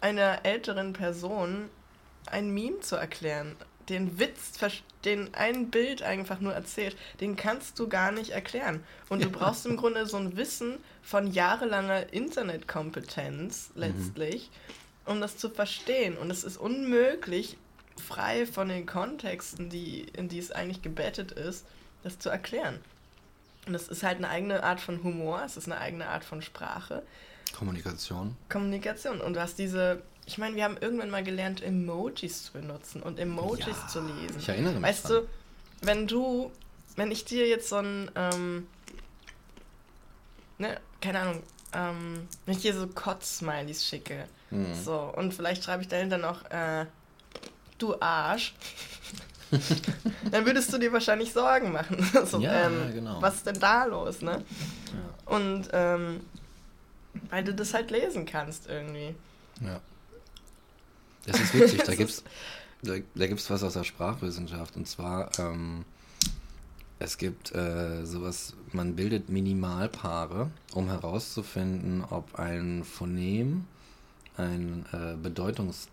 [0.00, 1.70] einer älteren Person
[2.26, 3.56] ein Meme zu erklären.
[3.88, 4.52] Den Witz,
[5.04, 8.84] den ein Bild einfach nur erzählt, den kannst du gar nicht erklären.
[9.08, 14.50] Und du brauchst im Grunde so ein Wissen von jahrelanger Internetkompetenz letztlich,
[15.04, 16.16] um das zu verstehen.
[16.18, 17.56] Und es ist unmöglich,
[17.96, 21.64] frei von den Kontexten, die, in die es eigentlich gebettet ist,
[22.02, 22.80] das zu erklären.
[23.66, 26.42] Und es ist halt eine eigene Art von Humor, es ist eine eigene Art von
[26.42, 27.02] Sprache.
[27.56, 28.36] Kommunikation.
[28.48, 29.20] Kommunikation.
[29.20, 33.18] Und du hast diese, ich meine, wir haben irgendwann mal gelernt, Emojis zu benutzen und
[33.20, 34.36] Emojis Ja, zu lesen.
[34.40, 35.22] ich erinnere mich Weißt dran.
[35.22, 36.50] du, wenn du,
[36.96, 38.66] wenn ich dir jetzt so ein, ähm,
[40.58, 41.42] ne, keine Ahnung,
[41.72, 44.74] ähm, wenn ich dir so Kotz-Smileys schicke, Mhm.
[44.84, 46.86] so, und vielleicht schreibe ich dahinter noch, äh,
[47.78, 48.54] du Arsch,
[50.30, 51.98] dann würdest du dir wahrscheinlich Sorgen machen.
[52.26, 53.20] so, Ja, ähm, genau.
[53.20, 54.44] Was ist denn da los, ne?
[55.26, 55.32] Ja.
[55.36, 56.20] Und ähm,
[57.30, 59.14] weil du das halt lesen kannst irgendwie.
[59.60, 59.80] Ja.
[61.26, 62.22] Das ist witzig, da gibt's,
[62.82, 65.84] da, da gibt's was aus der Sprachwissenschaft und zwar, ähm,
[66.98, 73.66] es gibt äh, sowas, man bildet Minimalpaare, um herauszufinden, ob ein Phonem
[74.36, 75.88] ein äh, Bedeutungs,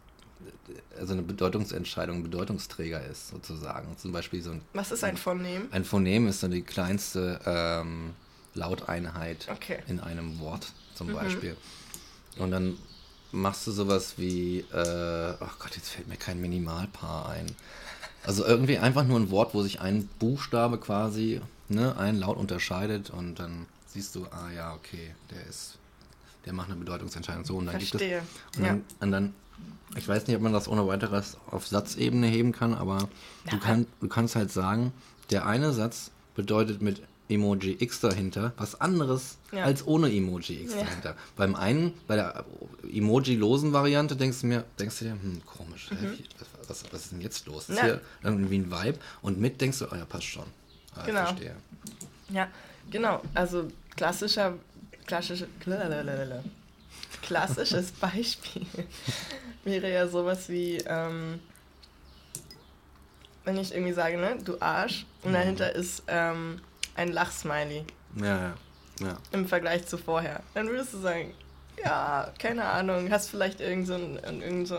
[0.99, 3.97] also eine Bedeutungsentscheidung, Bedeutungsträger ist, sozusagen.
[3.97, 5.67] Zum Beispiel so ein, Was ist ein Phonem?
[5.71, 8.13] ein Phonem ist dann die kleinste ähm,
[8.53, 9.79] Lauteinheit Okay.
[9.87, 11.13] in einem Wort zum Mhm.
[11.13, 11.57] Beispiel.
[12.37, 12.77] Und dann
[13.31, 17.47] machst du sowas wie, äh, oh Gott, jetzt fällt mir kein Minimalpaar ein.
[18.25, 23.09] Also irgendwie einfach nur ein Wort, wo sich ein Buchstabe quasi, ne, ein Laut unterscheidet
[23.09, 25.77] und dann siehst du, ah ja, okay, der ist,
[26.45, 28.21] der macht eine Bedeutungsentscheidung so und dann Verstehe.
[28.21, 28.71] gibt es, und Ja.
[28.71, 29.33] dann, und dann,
[29.97, 33.09] ich weiß nicht, ob man das ohne weiteres auf Satzebene heben kann, aber
[33.49, 33.61] du, Ja.
[33.61, 34.93] kann, du kannst halt sagen,
[35.29, 39.63] der eine Satz bedeutet mit Emoji X dahinter was anderes Ja.
[39.63, 40.83] als ohne Emoji X Ja.
[40.83, 41.15] dahinter.
[41.35, 42.45] Beim einen, bei der
[42.91, 46.23] Emoji-losen Variante, denkst du mir, denkst du dir, hm, komisch, hä, wie-
[46.81, 47.69] was, was, ist denn jetzt los?
[47.69, 47.77] Ist.
[47.77, 47.83] Ja.
[47.83, 48.99] hier irgendwie ein Vibe?
[49.21, 50.45] Und mit denkst du, oh ja, passt schon.
[50.95, 51.25] Ah, ich Genau.
[51.25, 51.55] verstehe.
[52.29, 52.47] Ja,
[52.89, 53.21] genau.
[53.33, 54.53] Also klassischer,
[55.05, 55.47] klassische,
[57.21, 58.65] klassisches Beispiel
[59.63, 61.39] wäre ja sowas wie, ähm,
[63.45, 65.35] wenn ich irgendwie sage, ne, du Arsch, und Mhm.
[65.35, 66.61] dahinter ist ähm,
[66.95, 68.53] ein Lachsmiley Ja, ja.
[69.01, 69.17] ja.
[69.31, 70.41] im Vergleich zu vorher.
[70.53, 71.33] Dann würdest du sagen,
[71.83, 74.77] ja, keine Ahnung, hast vielleicht irgend so irgend so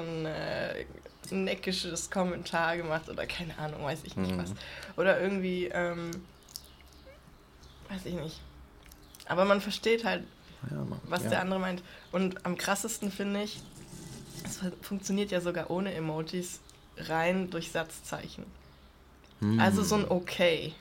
[1.33, 4.39] ein neckisches Kommentar gemacht oder keine Ahnung, weiß ich nicht Mhm.
[4.39, 4.51] was.
[4.97, 6.11] Oder irgendwie, ähm,
[7.89, 8.41] weiß ich nicht.
[9.27, 10.25] Aber man versteht halt,
[10.71, 11.01] ja Mann.
[11.05, 11.31] was ja.
[11.31, 11.83] der andere meint.
[12.13, 13.61] Und am krassesten finde ich,
[14.45, 16.61] es fu- funktioniert ja sogar ohne Emojis
[16.99, 18.45] rein durch Satzzeichen.
[19.41, 19.59] Hm.
[19.61, 20.73] Also so ein Okay.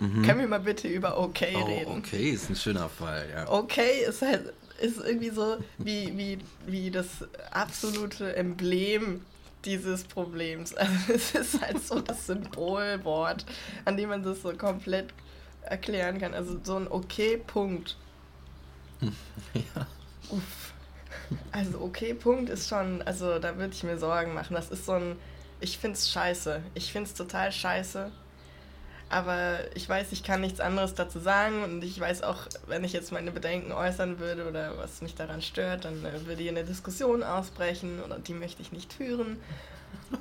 [0.00, 0.22] Mhm.
[0.24, 1.98] Können wir mal bitte über Okay Oh, reden?
[1.98, 3.48] okay, ist ein schöner Fall, ja.
[3.48, 7.06] Okay ist halt ist irgendwie so wie, wie, wie das
[7.52, 9.24] absolute Emblem
[9.64, 10.74] dieses Problems.
[10.78, 13.44] Also es ist halt so das Symbolwort,
[13.84, 15.12] an dem man das so komplett
[15.62, 16.34] erklären kann.
[16.34, 17.96] Also so ein Okay-Punkt.
[19.54, 19.86] Ja.
[20.30, 20.72] Uff.
[21.52, 24.54] Also Okay-Punkt ist schon, also da würde ich mir Sorgen machen.
[24.54, 25.16] Das ist so ein,
[25.60, 26.62] ich find's scheiße.
[26.74, 28.10] Ich find's total scheiße.
[29.08, 32.92] Aber ich weiß, ich kann nichts anderes dazu sagen und ich weiß auch, wenn ich
[32.92, 36.64] jetzt meine Bedenken äußern würde oder was mich daran stört, dann äh, würde hier eine
[36.64, 39.38] Diskussion ausbrechen oder die möchte ich nicht führen.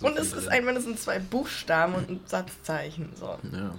[0.00, 3.12] So Und es ist einfach, es sind zwei Buchstaben und ein Satzzeichen.
[3.14, 3.38] So.
[3.52, 3.78] Ja.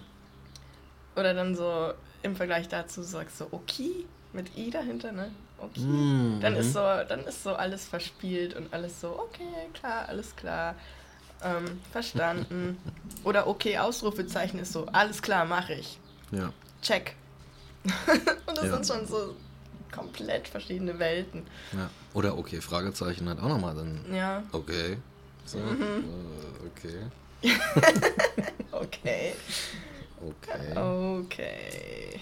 [1.18, 5.32] Oder dann so im Vergleich dazu sagst du okay mit i dahinter, ne?
[5.58, 5.82] Okay.
[5.82, 6.40] Mhm.
[6.42, 10.76] Dann ist so, dann ist so alles verspielt und alles so, okay, klar, alles klar.
[11.44, 12.78] Ähm, verstanden.
[13.24, 16.00] Oder okay, Ausrufezeichen ist so, alles klar, mache ich.
[16.32, 16.52] Ja.
[16.82, 17.16] Check.
[18.48, 18.74] und das Ja.
[18.84, 19.36] sind schon so
[19.92, 21.46] komplett verschiedene Welten.
[21.74, 21.90] ja.
[22.14, 24.00] Oder okay, Fragezeichen hat auch nochmal dann.
[24.14, 24.98] Ja, Okay.
[25.46, 25.58] So.
[25.60, 25.82] Mhm.
[25.84, 27.00] äh, Okay.
[28.72, 29.34] okay.
[30.22, 30.78] Okay.
[30.78, 32.20] Okay.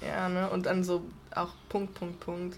[0.00, 0.48] Ja, ne?
[0.50, 1.02] Und dann so
[1.34, 2.56] auch Punkt, Punkt, Punkt.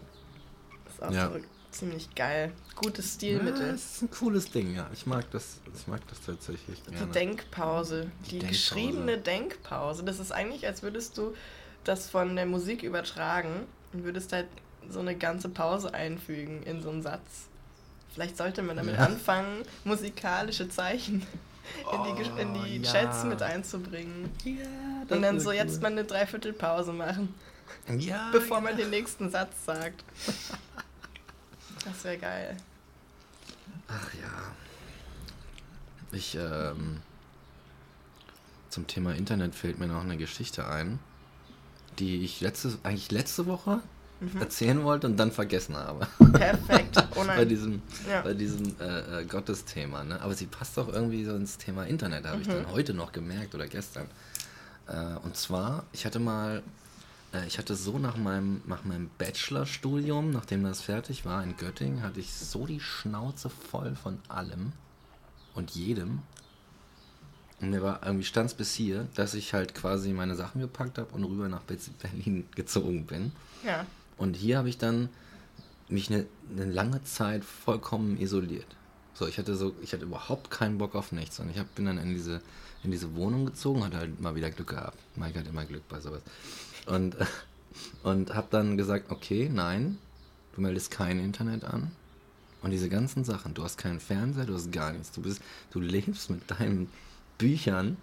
[0.88, 1.30] Ist auch Ja.
[1.30, 1.38] so
[1.78, 2.52] ziemlich geil.
[2.74, 3.72] Gutes Ja, Stilmittel.
[3.72, 4.88] das ist ein cooles Ding, ja.
[4.92, 7.12] Ich mag das, ich mag das tatsächlich Die gerne.
[7.12, 8.46] Denkpause, Die die, Denkpause.
[8.48, 10.04] geschriebene Denkpause.
[10.04, 11.34] Das ist eigentlich, als würdest du
[11.84, 14.46] das von der Musik übertragen und würdest halt
[14.90, 17.46] so eine ganze Pause einfügen in so einen Satz.
[18.14, 19.04] Vielleicht sollte man damit Ja.
[19.06, 21.26] anfangen, musikalische Zeichen
[21.92, 22.92] in die, in die Oh, ja.
[22.92, 24.30] Chats mit einzubringen.
[24.44, 24.52] ja,
[25.08, 27.34] Und dann so jetzt mal eine Dreiviertelpause machen,
[27.98, 30.04] ja, bevor man den nächsten Satz sagt.
[31.86, 32.56] Das wäre geil.
[33.88, 34.52] Ach ja.
[36.12, 37.00] Ich, ähm,
[38.70, 40.98] zum Thema Internet fällt mir noch eine Geschichte ein,
[41.98, 43.80] die ich letzte, eigentlich letzte Woche
[44.18, 44.40] Mhm.
[44.40, 46.06] erzählen wollte und dann vergessen habe.
[46.32, 46.96] Perfekt.
[47.16, 48.22] Oh bei diesem, Ja.
[48.22, 50.04] bei diesem äh, äh, Gottesthema.
[50.04, 50.20] Ne?
[50.22, 52.52] Aber sie passt doch irgendwie so ins Thema Internet, habe ich Mhm.
[52.52, 54.06] dann heute noch gemerkt oder gestern.
[54.86, 56.62] Äh, und zwar, ich hatte mal,
[57.44, 62.20] ich hatte so nach meinem, nach meinem Bachelorstudium, nachdem das fertig war in Göttingen, hatte
[62.20, 64.72] ich so die Schnauze voll von allem
[65.54, 66.20] und jedem.
[67.60, 70.98] Und mir war irgendwie stand es bis hier, dass ich halt quasi meine Sachen gepackt
[70.98, 71.62] habe und rüber nach
[72.02, 73.32] Berlin gezogen bin.
[73.64, 73.86] Ja.
[74.18, 75.08] Und hier habe ich dann
[75.88, 78.66] mich eine, eine lange Zeit vollkommen isoliert.
[79.14, 81.40] So, ich hatte so, ich hatte überhaupt keinen Bock auf nichts.
[81.40, 82.42] Und ich hab, bin dann in diese,
[82.82, 84.98] in diese Wohnung gezogen, hatte halt mal wieder Glück gehabt.
[85.16, 86.20] Mike hat immer Glück bei sowas.
[86.86, 87.16] Und,
[88.02, 89.98] Und habe dann gesagt, okay, nein,
[90.54, 91.90] du meldest kein Internet an.
[92.62, 95.12] Und diese ganzen Sachen, du hast keinen Fernseher, du hast gar nichts.
[95.12, 96.88] Du bist, du lebst mit deinen
[97.38, 97.96] Büchern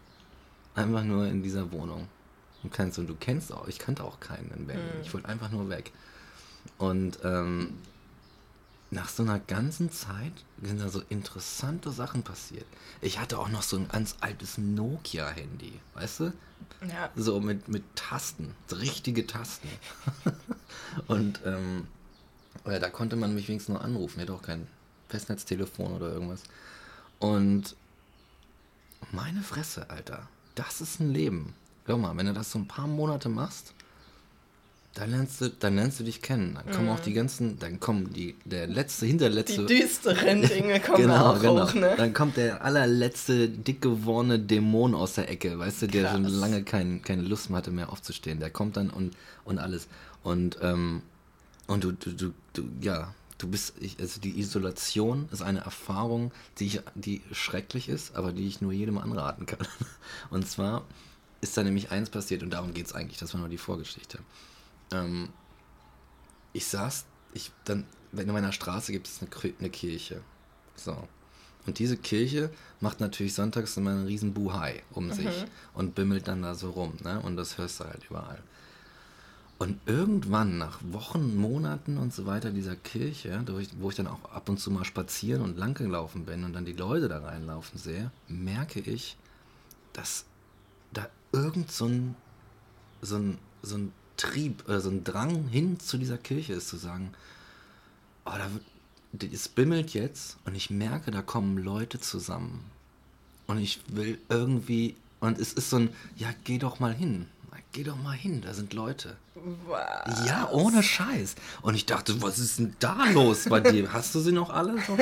[0.76, 2.08] einfach nur in dieser Wohnung.
[2.62, 4.86] Und kannst und du kennst auch, ich kannte auch keinen in Berlin.
[4.96, 5.02] Mhm.
[5.02, 5.92] Ich wollte einfach nur weg.
[6.78, 7.78] Und ähm,
[8.94, 12.66] nach so einer ganzen Zeit sind da so interessante Sachen passiert.
[13.02, 16.34] Ich hatte auch noch so ein ganz altes Nokia-Handy, weißt du?
[16.88, 17.10] Ja.
[17.16, 19.68] So mit, mit Tasten, so richtige Tasten.
[21.08, 21.88] und ähm,
[22.66, 24.20] ja, da konnte man mich wenigstens noch anrufen.
[24.20, 24.68] Ich hatte auch kein
[25.10, 26.44] Festnetztelefon oder irgendwas.
[27.20, 27.76] Und
[29.12, 31.56] meine Fresse, Alter, das ist ein Leben.
[31.86, 33.74] Glaub mal, wenn du das so ein paar Monate machst,
[34.94, 36.54] dann lernst du, dann lernst du dich kennen.
[36.54, 39.66] Dann kommen auch die ganzen, dann kommen die, der letzte, hinterletzte.
[39.66, 41.68] Die düsteren Dinge kommen genau, auch genau.
[41.68, 41.96] hoch, ne?
[41.98, 46.14] Dann kommt der allerletzte dick gewordene Dämon aus der Ecke, weißt du, der Krass.
[46.14, 48.40] schon lange kein, keine Lust mehr hatte, mehr aufzustehen.
[48.40, 49.88] Der kommt dann und, und alles.
[50.22, 51.02] Und, ähm,
[51.66, 56.32] und du, du, du, du, ja, du bist, ich, also die Isolation ist eine Erfahrung,
[56.60, 59.68] die, ich, die schrecklich ist, aber die ich nur jedem anraten kann.
[60.30, 60.84] Und zwar
[61.42, 64.20] ist da nämlich eins passiert und darum geht es eigentlich, das war nur die Vorgeschichte.
[64.94, 65.30] Ähm,
[66.54, 69.30] ich saß, ich dann, in meiner Straße gibt es eine,
[69.60, 70.22] eine Kirche.
[70.76, 70.96] So.
[71.66, 76.42] Und diese Kirche macht natürlich sonntags immer einen riesen Buhai um sich und bimmelt dann
[76.42, 77.22] da so rum, ne?
[77.22, 78.42] Und das hörst du halt überall.
[79.60, 84.08] Und irgendwann, nach Wochen, Monaten und so weiter dieser Kirche, wo ich, wo ich dann
[84.08, 87.20] auch ab und zu mal spazieren und lang gelaufen bin und dann die Leute da
[87.20, 89.16] reinlaufen sehe, merke ich,
[89.94, 90.26] dass
[90.92, 92.16] da irgend so ein,
[93.02, 96.78] so ein, so ein Trieb oder so ein Drang hin zu dieser Kirche ist, zu
[96.78, 97.14] sagen,
[98.26, 98.50] oh, da
[99.32, 102.66] es bimmelt jetzt und ich merke, da kommen Leute zusammen.
[103.48, 107.28] Und ich will irgendwie, und es ist so ein, ja, geh doch mal hin.
[107.72, 109.18] Geh doch mal hin, da sind Leute.
[109.68, 110.28] Was?
[110.28, 111.36] Ja, ohne Scheiß.
[111.62, 113.92] Und ich dachte, was ist denn da los bei dir?
[113.94, 114.76] Hast du sie noch alle?
[114.86, 114.98] So?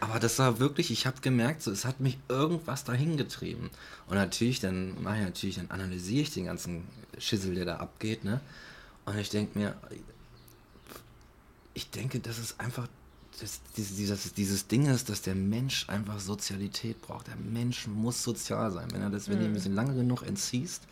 [0.00, 3.70] Aber das war wirklich, ich habe gemerkt, so, es hat mich irgendwas dahin getrieben.
[4.06, 6.84] Und natürlich, dann, naja, natürlich, dann analysiere ich den ganzen
[7.18, 8.40] Schissel, der da abgeht, ne?
[9.04, 9.74] Und ich denke mir,
[11.72, 12.88] ich denke, das ist einfach
[13.40, 17.28] das, dieses, dieses, Ding ist, dass der Mensch einfach Sozialität braucht.
[17.28, 18.88] Der Mensch muss sozial sein.
[18.92, 20.82] Wenn er das, wenn du ihm das lange genug entziehst,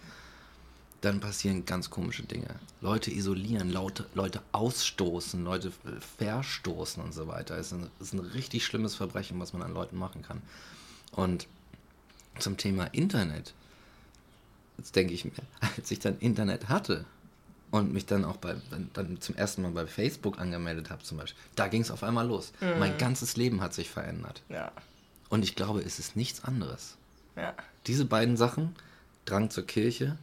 [1.00, 2.48] dann passieren ganz komische Dinge.
[2.80, 5.72] Leute isolieren, Leute, Leute ausstoßen, Leute
[6.18, 7.56] verstoßen und so weiter.
[7.56, 10.42] Es ist ein, ist ein richtig schlimmes Verbrechen, was man an Leuten machen kann.
[11.12, 11.46] Und
[12.38, 13.54] zum Thema Internet,
[14.78, 15.32] jetzt denke ich mir,
[15.76, 17.04] als ich dann Internet hatte
[17.70, 21.18] und mich dann auch bei, dann, dann zum ersten Mal bei Facebook angemeldet habe zum
[21.18, 22.52] Beispiel, da ging es auf einmal los.
[22.60, 24.42] Mein ganzes Leben hat sich verändert.
[24.48, 24.72] Ja.
[25.28, 26.96] Und ich glaube, es ist nichts anderes.
[27.36, 27.54] Ja.
[27.86, 28.74] Diese beiden Sachen,
[29.24, 30.16] Drang zur Kirche,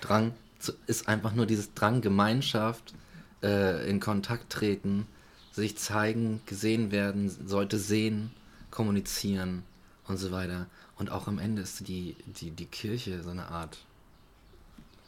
[0.00, 2.94] Drang zu, ist einfach nur dieses Drang, Gemeinschaft,
[3.42, 5.06] äh, in Kontakt treten,
[5.52, 8.32] sich zeigen, gesehen werden, sollte sehen,
[8.70, 9.62] kommunizieren
[10.06, 10.66] und so weiter.
[10.96, 13.78] Und auch am Ende ist die, die, die Kirche so eine Art,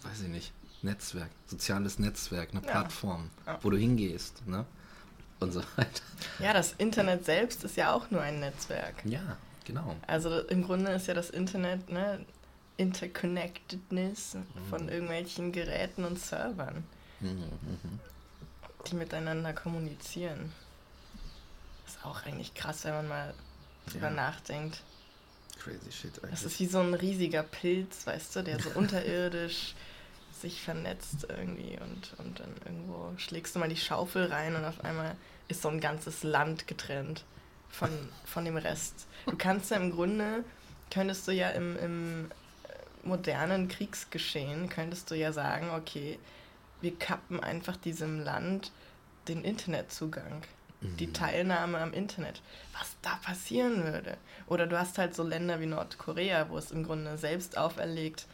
[0.03, 0.53] weiß ich nicht,
[0.83, 2.71] Netzwerk, soziales Netzwerk, eine Ja.
[2.71, 3.59] Plattform, Ja.
[3.63, 4.65] wo du hingehst, ne?
[5.39, 6.03] Und so weiter.
[6.39, 9.05] ja, das Internet selbst ist ja auch nur ein Netzwerk.
[9.05, 9.97] Ja, genau.
[10.07, 12.25] Also im Grunde ist ja das Internet, ne,
[12.83, 14.37] Interconnectedness
[14.69, 16.85] von irgendwelchen Geräten und Servern,
[17.21, 18.01] Mhm, mhm.
[18.91, 20.53] die miteinander kommunizieren.
[21.87, 23.35] Ist auch eigentlich krass, wenn man mal
[23.87, 24.15] drüber Ja.
[24.15, 24.83] nachdenkt.
[25.63, 26.43] Crazy shit Das eigentlich.
[26.45, 29.75] ist wie so ein riesiger Pilz, weißt du, der so unterirdisch
[30.41, 34.85] sich vernetzt irgendwie und, und dann irgendwo schlägst du mal die Schaufel rein und auf
[34.85, 35.15] einmal
[35.47, 37.23] ist so ein ganzes Land getrennt
[37.69, 37.91] von,
[38.25, 39.07] von dem Rest.
[39.27, 40.45] Du kannst ja im Grunde,
[40.91, 42.31] könntest du ja im, im
[43.05, 46.19] modernen Kriegsgeschehen, könntest du ja sagen, okay,
[46.81, 48.73] wir kappen einfach diesem Land
[49.29, 50.43] den Internetzugang,
[50.81, 52.43] die Teilnahme am Internet.
[52.77, 54.17] Was da passieren würde.
[54.49, 58.27] Oder du hast halt so Länder wie Nordkorea, wo es im Grunde selbst auferlegt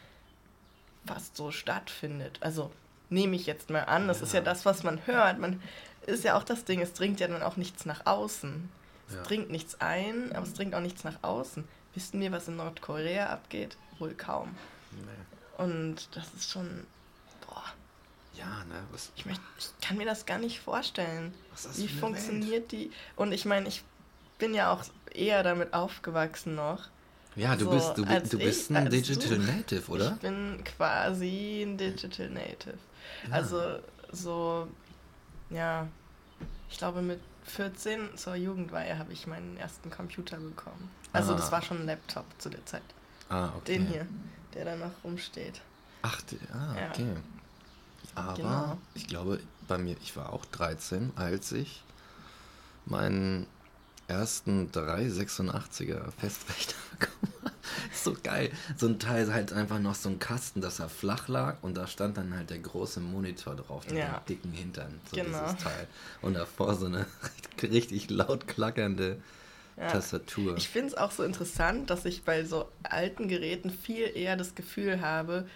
[1.07, 2.39] fast so stattfindet.
[2.41, 2.71] Also
[3.11, 4.45] nehme ich jetzt mal an, das ist ja Ja.
[4.45, 5.39] das, was man hört.
[5.39, 5.63] Man
[6.07, 8.69] ist ja auch das Ding, es dringt ja dann auch nichts nach außen.
[9.09, 9.23] Es Ja.
[9.23, 11.65] dringt nichts ein, aber es dringt auch nichts nach außen.
[11.95, 13.77] Wissen wir, was in Nordkorea abgeht?
[13.99, 14.55] Wohl kaum.
[14.93, 15.63] Nee.
[15.65, 16.87] Und das ist schon,
[17.47, 17.65] boah,
[18.35, 18.77] Ja, ne?
[18.93, 21.35] Was, ich, möcht, ich kann mir das gar nicht vorstellen.
[21.51, 22.91] was ist das Wie funktioniert die?
[23.17, 23.83] Und ich meine, ich
[24.39, 26.89] bin ja auch eher damit aufgewachsen noch.
[27.35, 29.45] Ja, du So, bist, du, du bist ein Digital du.
[29.45, 30.13] Native, oder?
[30.13, 32.79] Ich bin quasi ein Digital Native.
[33.29, 33.35] Ja.
[33.35, 33.79] Also
[34.13, 34.69] so,
[35.51, 35.87] ja,
[36.71, 40.91] ich glaube mit 14 zur Jugendweihe habe ich meinen ersten Computer bekommen.
[41.13, 41.37] Also Ah.
[41.37, 42.83] das war schon ein Laptop zu der Zeit.
[43.29, 43.79] Ah, okay.
[43.79, 44.07] Den hier,
[44.55, 45.61] der da noch rumsteht.
[46.03, 46.21] Ach,
[46.53, 46.91] ah, Ja.
[46.91, 47.17] okay.
[48.15, 48.79] Aber Genau.
[48.95, 51.83] ich glaube, bei mir, ich war auch 13, als ich
[52.87, 53.47] meinen
[54.07, 57.53] ersten 386er Festrechner bekommen habe.
[57.93, 58.51] So geil.
[58.77, 61.87] So ein Teil halt einfach noch so ein Kasten, dass er flach lag und da
[61.87, 64.19] stand dann halt der große Monitor drauf mit Ja.
[64.21, 64.99] dem dicken Hintern.
[65.11, 65.39] So Genau.
[65.45, 65.87] dieses Teil.
[66.23, 67.07] Und davor so eine
[67.63, 69.21] richtig laut klackernde
[69.79, 69.89] Ja.
[69.89, 70.57] Tastatur.
[70.57, 74.55] Ich finde es auch so interessant, dass ich bei so alten Geräten viel eher das
[74.55, 75.47] Gefühl habe,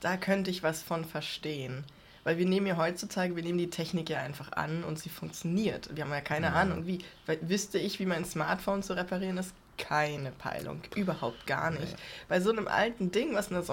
[0.00, 1.84] da könnte ich was von verstehen.
[2.22, 5.88] Weil wir nehmen ja heutzutage, wir nehmen die Technik ja einfach an und sie funktioniert.
[5.96, 6.52] Wir haben ja keine Ja.
[6.52, 6.98] Ahnung, wie.
[7.40, 9.54] Wüsste ich, wie mein Smartphone zu reparieren ist?
[9.78, 10.82] Keine Peilung.
[10.94, 11.92] Überhaupt gar nicht.
[11.92, 11.98] Nee.
[12.28, 13.72] Bei so einem alten Ding, was nur so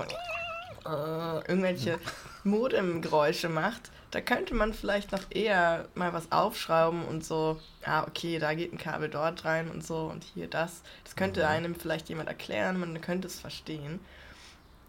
[0.88, 2.00] äh, irgendwelche
[2.44, 8.40] Modem-Geräusche macht, da könnte man vielleicht noch eher mal was aufschrauben und so, ah, okay,
[8.40, 10.82] da geht ein Kabel dort rein und so und hier das.
[11.04, 11.46] Das könnte Mhm.
[11.48, 14.00] einem vielleicht jemand erklären, man könnte es verstehen.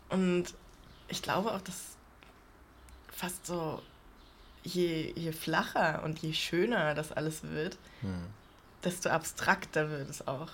[0.08, 0.46] Und
[1.08, 1.96] ich glaube auch, dass
[3.10, 3.82] fast so,
[4.62, 8.26] je, je flacher und je schöner das alles wird, Hm.
[8.84, 10.48] desto abstrakter wird es auch.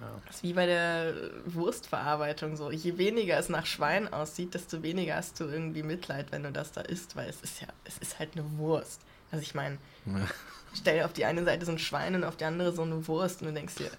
[0.00, 0.08] Ja.
[0.26, 1.12] Das ist wie bei der
[1.46, 2.70] Wurstverarbeitung so.
[2.70, 6.72] Je weniger es nach Schwein aussieht, desto weniger hast du irgendwie Mitleid, wenn du das
[6.72, 9.00] da isst, weil es ist ja, es ist halt eine Wurst.
[9.30, 10.26] Also ich meine, Ja.
[10.74, 13.06] stell dir auf die eine Seite so ein Schwein und auf die andere so eine
[13.08, 13.90] Wurst und du denkst dir,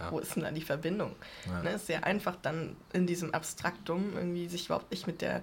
[0.00, 0.10] Ja.
[0.10, 1.14] wo ist denn da die Verbindung?
[1.46, 1.62] Ja.
[1.62, 5.42] Ne, ist sehr einfach dann in diesem Abstraktum irgendwie sich überhaupt nicht mit der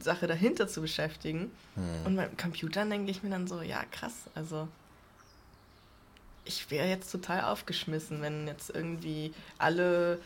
[0.00, 1.50] Sache dahinter zu beschäftigen.
[1.74, 1.84] Hm.
[2.06, 4.66] Und beim Computern denke ich mir dann so, ja krass, also
[6.46, 10.18] ich wäre jetzt total aufgeschmissen, wenn jetzt irgendwie alle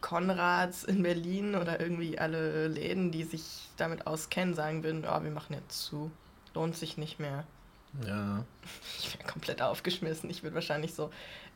[0.00, 5.30] Konrads in Berlin oder irgendwie alle Läden, die sich damit auskennen, sagen würden, oh, wir
[5.30, 6.10] machen jetzt zu,
[6.54, 7.44] lohnt sich nicht mehr.
[8.06, 8.44] ja.
[8.98, 10.30] Ich wäre komplett aufgeschmissen.
[10.30, 11.10] Ich würde wahrscheinlich so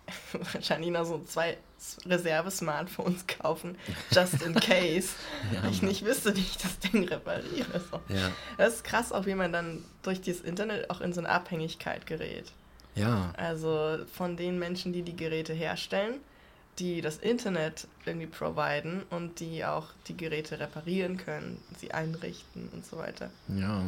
[0.53, 1.57] wahrscheinlich noch so zwei
[2.05, 3.79] Reserve-Smartphones kaufen,
[4.11, 5.11] just in case,
[5.53, 7.81] Ja, ich nicht wüsste, wie ich das Ding repariere.
[7.91, 8.01] So.
[8.15, 8.31] Ja.
[8.59, 12.07] Das ist krass, auch wie man dann durch dieses Internet auch in so eine Abhängigkeit
[12.07, 12.53] gerät.
[12.95, 13.33] Ja.
[13.37, 16.21] Also von den Menschen, die die Geräte herstellen,
[16.79, 22.85] die das Internet irgendwie providen und die auch die Geräte reparieren können, sie einrichten und
[22.85, 23.31] so weiter.
[23.49, 23.83] Ja.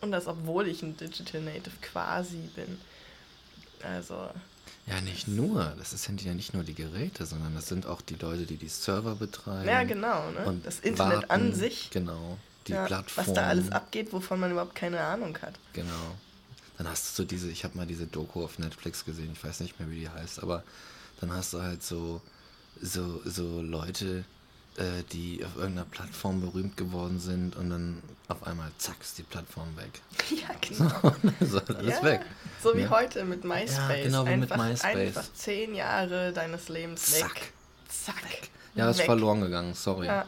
[0.00, 2.78] Und das, obwohl ich ein Digital Native quasi bin.
[3.82, 4.28] Also,
[4.86, 5.72] Ja, nicht nur.
[5.78, 8.68] Das sind ja nicht nur die Geräte, sondern das sind auch die Leute, die die
[8.68, 9.66] Server betreiben.
[9.68, 10.30] ja, genau.
[10.30, 10.44] Ne?
[10.46, 11.54] Und Das Internet an warten.
[11.54, 12.38] sich, Genau.
[12.66, 13.26] Die ja, Plattform.
[13.26, 15.54] was da alles abgeht, wovon man überhaupt keine Ahnung hat.
[15.74, 16.14] Genau.
[16.78, 19.60] Dann hast du so diese, ich habe mal diese Doku auf Netflix gesehen, ich weiß
[19.60, 20.64] nicht mehr, wie die heißt, aber
[21.20, 22.20] dann hast du halt so,
[22.82, 24.24] so, so Leute,
[24.76, 29.22] äh, die auf irgendeiner Plattform berühmt geworden sind und dann auf einmal zack ist die
[29.22, 30.00] Plattform weg.
[30.30, 31.14] Ja, genau.
[31.48, 32.22] so, alles ja, weg.
[32.62, 32.90] So wie Ja.
[32.90, 34.02] heute mit MySpace.
[34.04, 34.84] genau wie mit einfach, MySpace.
[35.16, 37.34] Einfach zehn Jahre deines Lebens Zack.
[37.36, 37.52] weg.
[37.88, 38.16] Zack.
[38.74, 39.06] Ja, ist weg.
[39.06, 40.06] verloren gegangen, sorry.
[40.06, 40.26] Ja.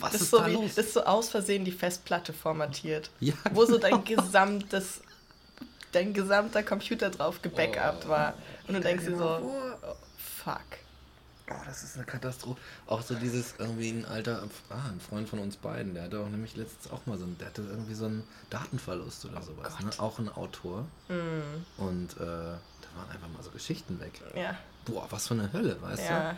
[0.00, 0.74] Was Das ist so da wie, los?
[0.74, 3.10] das ist so aus Versehen die Festplatte formatiert.
[3.20, 5.00] Ja, Wo so dein gesamtes,
[5.94, 8.08] dein gesamter Computer drauf gebackupt Oh.
[8.08, 8.34] war.
[8.68, 10.60] Und du denkst dir so, oh, fuck.
[11.50, 12.58] Oh, das ist eine Katastrophe.
[12.86, 16.28] Auch so dieses irgendwie ein alter, ah, ein Freund von uns beiden, der hatte auch
[16.30, 19.78] nämlich letztens auch mal so ein, der hatte irgendwie so einen Datenverlust oder sowas.
[19.80, 19.90] Ne?
[19.98, 20.86] Auch ein Autor.
[21.08, 21.42] Hm,
[21.76, 24.20] Und äh, da waren einfach mal so Geschichten weg.
[24.34, 26.34] ja, Boah, was für eine Hölle, weißt ja.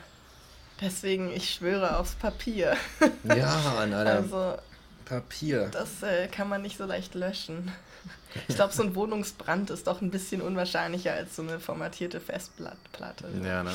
[0.81, 2.77] Deswegen, ich schwöre aufs Papier.
[3.23, 3.35] du?
[3.37, 4.07] Ja, Alter.
[4.07, 4.59] Also,
[5.07, 5.69] Papier.
[5.73, 7.73] das äh, kann man nicht so leicht löschen.
[8.49, 13.29] Ich glaube, so ein Wohnungsbrand ist doch ein bisschen unwahrscheinlicher als so eine formatierte Festplatte.
[13.43, 13.73] Ja, ne?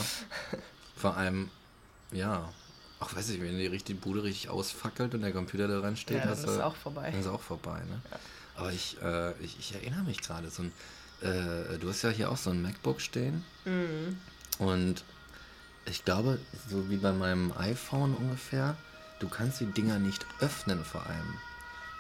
[0.96, 1.50] Vor allem,
[2.12, 2.48] ja.
[3.00, 6.18] Ach, weiß ich, wenn die richtig Bude richtig ausfackelt und der Computer da dran steht,
[6.20, 7.10] Ja, dann ist es auch vorbei.
[7.10, 8.02] Dann ist auch vorbei, ne?
[8.56, 10.72] Aber ich, äh, ich, ich erinnere mich gerade, so ein,
[11.22, 14.20] äh, du hast ja hier auch so ein MacBook stehen Mhm.
[14.60, 15.04] und
[15.86, 16.38] ich glaube,
[16.70, 18.76] so wie bei meinem iPhone ungefähr,
[19.22, 21.38] du kannst die Dinger nicht öffnen vor allem.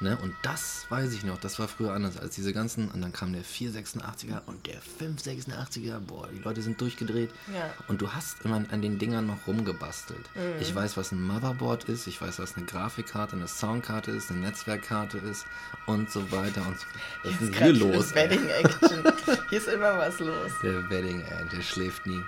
[0.02, 0.18] Ne?
[0.18, 3.34] Und das weiß ich noch, das war früher anders als diese ganzen, und dann kam
[3.34, 7.30] der 486er und der 586er, boah, die Leute sind durchgedreht.
[7.54, 7.72] Ja.
[7.88, 10.28] Und du hast immer an den Dingern noch rumgebastelt.
[10.60, 14.40] Ich weiß, was ein Motherboard ist, ich weiß, was eine Grafikkarte, eine Soundkarte ist, eine
[14.40, 15.46] Netzwerkkarte ist
[15.86, 16.86] und so weiter und so
[17.24, 18.16] Was ist denn hier los?
[18.16, 19.04] Wedding Action.
[19.50, 20.52] Hier ist immer was los.
[20.64, 22.22] Der Wedding, ey, der schläft nie.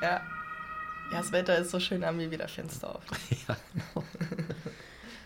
[0.00, 0.22] Ja.
[1.10, 3.02] Ja, das Wetter ist so schön am wie wieder Fenster auf.
[3.48, 4.04] ja, genau.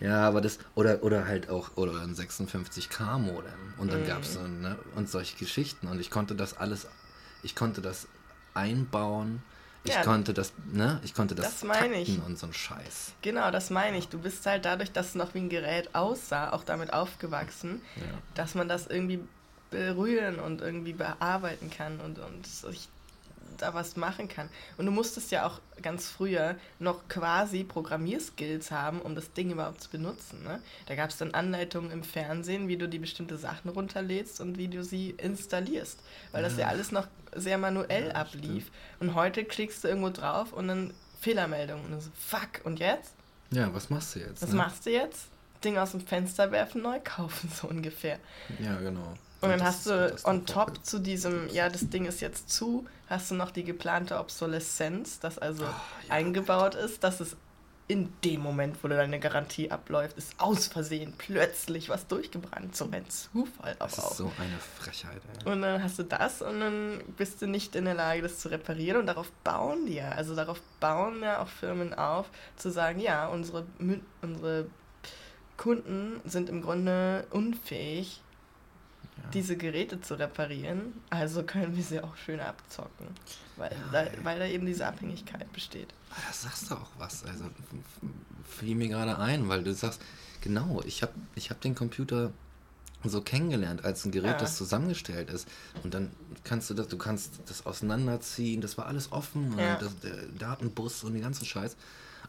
[0.00, 3.74] ja, aber das, oder, oder halt auch, oder ein 56K Modem.
[3.78, 4.06] Und dann Mhm.
[4.06, 5.88] gab's so, ne, und solche Geschichten.
[5.88, 6.86] Und ich konnte das alles,
[7.42, 8.06] ich konnte das
[8.54, 9.42] einbauen,
[9.84, 10.02] ich Ja.
[10.04, 12.20] konnte das, ne, ich konnte das, Das meine ich.
[12.24, 13.14] und so ein Scheiß.
[13.22, 14.08] Genau, das meine ich.
[14.08, 18.02] Du bist halt dadurch, dass es noch wie ein Gerät aussah, auch damit aufgewachsen, Ja.
[18.34, 19.18] dass man das irgendwie
[19.70, 21.98] berühren und irgendwie bearbeiten kann.
[22.00, 22.88] Und, und ich,
[23.58, 24.48] da was machen kann.
[24.76, 29.82] Und du musstest ja auch ganz früher noch quasi Programmierskills haben, um das Ding überhaupt
[29.82, 30.42] zu benutzen.
[30.44, 30.60] Ne?
[30.86, 34.68] Da gab es dann Anleitungen im Fernsehen, wie du die bestimmte Sachen runterlädst und wie
[34.68, 36.00] du sie installierst.
[36.32, 38.64] Weil das ja alles noch sehr manuell ja, ablief.
[38.64, 39.00] Stimmt.
[39.00, 41.84] Und heute klickst du irgendwo drauf und dann Fehlermeldung.
[41.84, 43.14] Und so, fuck, und jetzt?
[43.50, 44.42] Ja, was machst du jetzt?
[44.42, 44.56] Was ne?
[44.56, 45.28] machst du jetzt?
[45.62, 48.18] Ding aus dem Fenster werfen, neu kaufen, so ungefähr.
[48.58, 49.14] Ja, genau.
[49.42, 53.30] Und dann hast du on top zu diesem, ja, das Ding ist jetzt zu, hast
[53.30, 56.14] du noch die geplante Obsoleszenz, das also oh, ja.
[56.14, 57.36] eingebaut ist, dass es
[57.88, 62.76] in dem Moment, wo deine Garantie abläuft, ist aus Versehen plötzlich was durchgebrannt.
[62.76, 65.20] So ein Zufall aber das ist so eine Frechheit.
[65.44, 65.52] Ey.
[65.52, 68.50] Und dann hast du das und dann bist du nicht in der Lage, das zu
[68.50, 69.00] reparieren.
[69.00, 70.10] Und darauf bauen die ja.
[70.10, 73.66] Also darauf bauen ja auch Firmen auf, zu sagen, ja, unsere,
[74.22, 74.66] unsere
[75.56, 78.22] Kunden sind im Grunde unfähig,
[79.22, 79.30] ja.
[79.34, 80.94] diese Geräte zu reparieren.
[81.10, 83.06] Also können wir sie auch schön abzocken.
[83.56, 85.88] Weil, ja, da, weil da eben diese Abhängigkeit besteht.
[86.10, 87.24] Ah, da sagst du auch was.
[87.24, 87.44] Also
[88.44, 90.00] fiel mir gerade ein, weil du sagst,
[90.40, 92.32] genau, ich habe ich hab den Computer
[93.04, 94.38] so kennengelernt als ein Gerät, ja.
[94.38, 95.48] das zusammengestellt ist.
[95.82, 96.10] Und dann
[96.44, 99.76] kannst du das, du kannst das auseinanderziehen, das war alles offen, ja.
[99.76, 101.76] das, der Datenbus und den ganzen Scheiß.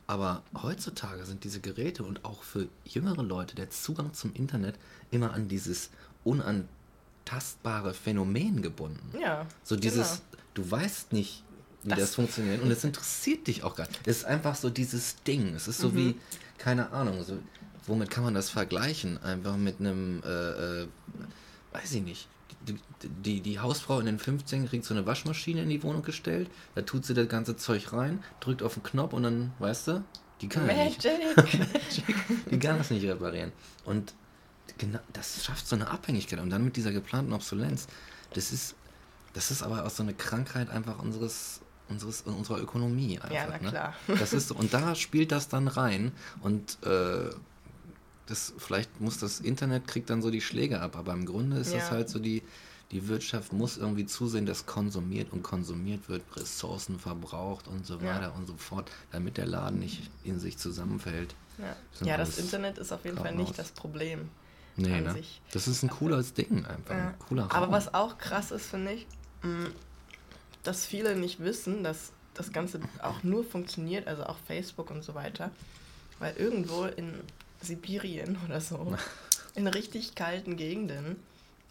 [0.05, 4.77] Aber heutzutage sind diese Geräte und auch für jüngere Leute der Zugang zum Internet
[5.11, 5.91] immer an dieses
[6.23, 9.17] unantastbare Phänomen gebunden.
[9.19, 9.45] Ja.
[9.63, 10.43] So dieses, genau.
[10.53, 11.43] du weißt nicht,
[11.83, 13.99] wie das, das, funktioniert und es interessiert dich auch gar nicht.
[14.05, 15.53] Es ist einfach so dieses Ding.
[15.55, 15.95] Es ist so mhm.
[15.95, 16.15] wie,
[16.57, 17.37] keine Ahnung, so,
[17.85, 19.21] womit kann man das vergleichen?
[19.21, 20.87] Einfach mit einem, äh, äh,
[21.73, 22.27] weiß ich nicht.
[22.67, 26.49] Die, die, die, Hausfrau in den 15 kriegt so eine Waschmaschine in die Wohnung gestellt,
[26.75, 30.03] da tut sie das ganze Zeug rein, drückt auf den Knopf und dann, weißt du,
[30.39, 31.03] die kann Magic.
[31.03, 32.03] nicht.
[32.51, 33.51] die kann das nicht reparieren.
[33.83, 34.13] Und
[34.85, 36.39] genau, das schafft so eine Abhängigkeit.
[36.39, 37.87] Und dann mit dieser geplanten Obsolenz,
[38.33, 38.75] das ist,
[39.33, 43.19] das ist aber auch so eine Krankheit einfach unseres, unseres, unserer Ökonomie.
[43.19, 43.69] Einfach, ja, na ne?
[43.69, 43.93] klar.
[44.07, 46.11] Das ist, und da spielt das dann rein.
[46.41, 47.29] Und äh,
[48.27, 51.73] das, vielleicht muss das Internet kriegt dann so die Schläge ab, aber im Grunde ist
[51.73, 51.79] ja.
[51.79, 52.41] das halt so die,
[52.91, 58.21] die Wirtschaft muss irgendwie zusehen, dass konsumiert und konsumiert wird, Ressourcen verbraucht und so weiter
[58.21, 58.29] ja.
[58.29, 61.35] und so fort, damit der Laden nicht in sich zusammenfällt.
[61.57, 61.75] Ja,
[62.05, 64.29] ja das Internet ist auf jeden Fall nicht das Problem.
[64.75, 65.13] Nee, ne?
[65.13, 65.41] Sich.
[65.51, 66.95] Das ist ein cooles Ding einfach.
[66.95, 67.07] Ja.
[67.09, 67.51] Ein cooler Raum.
[67.51, 69.07] Aber was auch krass ist, finde ich,
[69.43, 69.67] mm,
[70.63, 75.13] dass viele nicht wissen, dass das Ganze auch nur funktioniert, also auch Facebook und so
[75.13, 75.51] weiter,
[76.19, 77.19] weil irgendwo in
[77.61, 78.95] Sibirien oder so,
[79.55, 81.17] in richtig kalten Gegenden,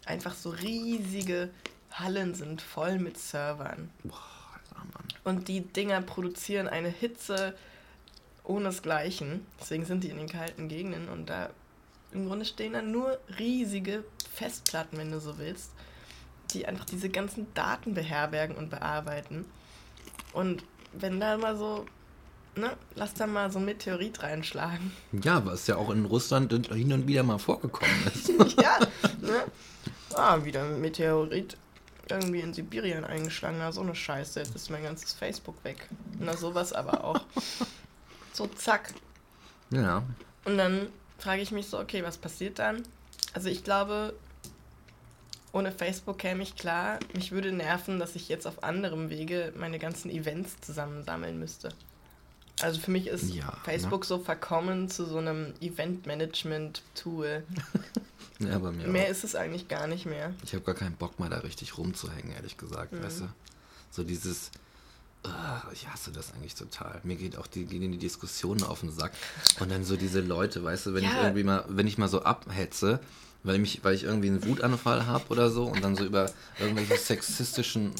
[0.05, 1.49] einfach so riesige
[1.91, 3.89] Hallen sind voll mit Servern.
[4.03, 4.17] Boah,
[4.77, 5.07] Mann.
[5.23, 7.55] Und die Dinger produzieren eine Hitze
[8.43, 9.45] ohnesgleichen.
[9.59, 11.49] Deswegen sind die in den kalten Gegenden und da
[12.13, 14.03] im Grunde stehen da nur riesige
[14.33, 15.71] Festplatten, wenn du so willst,
[16.51, 19.45] die einfach diese ganzen Daten beherbergen und bearbeiten.
[20.33, 21.85] Und wenn da mal so,
[22.55, 24.91] ne, lass da mal so ein Meteorit reinschlagen.
[25.11, 28.29] Ja, was ja auch in Russland hin und wieder mal vorgekommen ist.
[28.61, 28.79] ja,
[29.21, 29.43] ne?
[30.15, 31.57] Ah, wieder ein Meteorit
[32.09, 33.57] irgendwie in Sibirien eingeschlagen.
[33.59, 35.87] Na, so eine Scheiße, jetzt ist mein ganzes Facebook weg.
[36.19, 37.21] Na, sowas aber auch.
[38.35, 38.95] So, zack.
[39.69, 40.01] Ja.
[40.43, 40.87] Und dann
[41.17, 42.83] frage ich mich so, okay, was passiert dann?
[43.33, 44.13] Also ich glaube,
[45.51, 46.99] ohne Facebook käme ich klar.
[47.13, 51.69] Mich würde nerven, dass ich jetzt auf anderem Wege meine ganzen Events zusammensammeln müsste.
[52.61, 54.07] Also für mich ist ja, Facebook ne?
[54.07, 57.43] so verkommen zu so einem Event-Management-Tool.
[58.39, 59.09] ja, bei mir Mehr auch.
[59.09, 60.33] ist es eigentlich gar nicht mehr.
[60.43, 63.03] Ich habe gar keinen Bock mal da richtig rumzuhängen, ehrlich gesagt, mhm.
[63.03, 63.29] weißt du?
[63.89, 64.51] So dieses,
[65.71, 66.99] ich hasse das eigentlich total.
[67.03, 69.13] Mir geht auch die, gehen die Diskussionen auf den Sack.
[69.59, 71.09] Und dann so diese Leute, weißt du, wenn ja.
[71.11, 72.99] ich irgendwie mal, wenn ich mal so abhetze,
[73.43, 76.31] weil ich, mich, weil ich irgendwie einen Wutanfall habe oder so und dann so über
[76.59, 77.93] irgendwelche sexistischen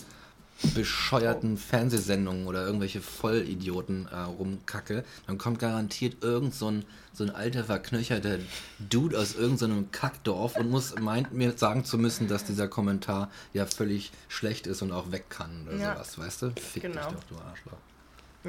[0.74, 7.30] bescheuerten Fernsehsendungen oder irgendwelche Vollidioten äh, rumkacke, dann kommt garantiert irgend so ein, so ein
[7.30, 8.40] alter, verknöcherter
[8.80, 13.30] Dude aus irgendeinem so Kackdorf und muss meint mir sagen zu müssen, dass dieser Kommentar
[13.54, 15.94] ja völlig schlecht ist und auch weg kann oder ja.
[15.94, 16.52] sowas, weißt du?
[16.60, 17.10] Fick genau.
[17.10, 17.78] dich doch, du Arschloch.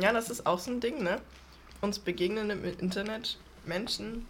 [0.01, 1.21] Ja, das ist auch so ein Ding, ne?
[1.81, 4.27] Uns begegnen im Internet Menschen,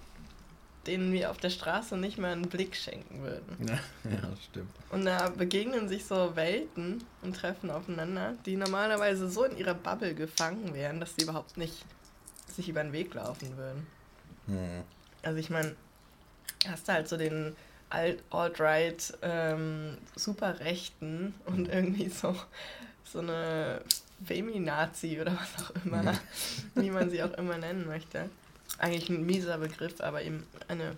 [0.86, 3.56] denen wir auf der Straße nicht mal einen Blick schenken würden.
[3.66, 3.74] Ja,
[4.10, 4.70] ja, stimmt.
[4.90, 10.14] Und da begegnen sich so Welten und treffen aufeinander, die normalerweise so in ihrer Bubble
[10.14, 11.84] gefangen wären, dass sie überhaupt nicht
[12.54, 13.86] sich über den Weg laufen würden.
[14.46, 14.82] Hm.
[15.22, 15.74] Also ich meine,
[16.68, 17.56] hast du halt so den
[17.90, 22.34] Alt-Right ähm, Superrechten und irgendwie so,
[23.04, 23.82] so eine
[24.24, 26.14] Feminazi oder was auch immer,
[26.74, 28.28] wie man sie auch immer nennen möchte
[28.78, 30.92] eigentlich ein mieser Begriff, aber eben eine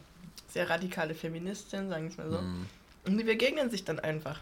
[0.48, 2.40] sehr radikale Feministin, sagen wir es mal so.
[2.40, 2.66] Mhm.
[3.06, 4.40] Und die begegnen sich dann einfach.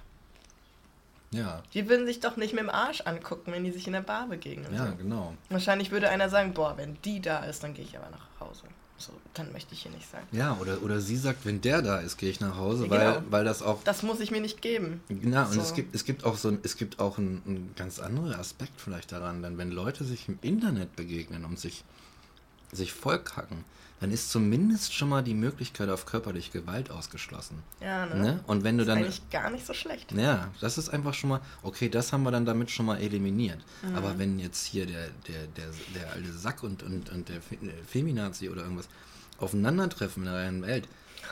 [1.30, 1.62] Ja.
[1.74, 4.28] Die würden sich doch nicht mit dem Arsch angucken, wenn die sich in der Bar
[4.28, 4.72] begegnen.
[4.72, 4.96] Ja, so.
[4.96, 5.34] genau.
[5.50, 8.62] Wahrscheinlich würde einer sagen, boah, wenn die da ist, dann gehe ich aber nach Hause.
[8.96, 10.22] So, dann möchte ich hier nicht sein.
[10.30, 13.12] Ja, oder, oder sie sagt, wenn der da ist, gehe ich nach Hause, Ja, weil,
[13.14, 13.26] genau.
[13.30, 13.82] weil das auch.
[13.82, 15.02] Das muss ich mir nicht geben.
[15.08, 15.60] Na, und So.
[15.60, 18.80] es gibt, es gibt auch so ein, es gibt auch einen, einen ganz anderen Aspekt
[18.80, 21.82] vielleicht daran, denn wenn Leute sich im Internet begegnen und sich,
[22.72, 23.64] sich vollkacken,
[24.00, 27.62] dann ist zumindest schon mal die Möglichkeit auf körperliche Gewalt ausgeschlossen.
[27.80, 28.14] Ja, ne?
[28.16, 28.40] Ne?
[28.46, 29.04] Und wenn du Das ist dann.
[29.04, 30.12] eigentlich gar nicht so schlecht.
[30.12, 33.58] Ja, das ist einfach schon mal, okay, das haben wir dann damit schon mal eliminiert.
[33.82, 33.94] Mhm.
[33.94, 37.84] Aber wenn jetzt hier der, der, der, der alte Sack und, und, und der der
[37.86, 38.88] Feminazi oder irgendwas
[39.38, 40.88] aufeinandertreffen in der reinen Welt,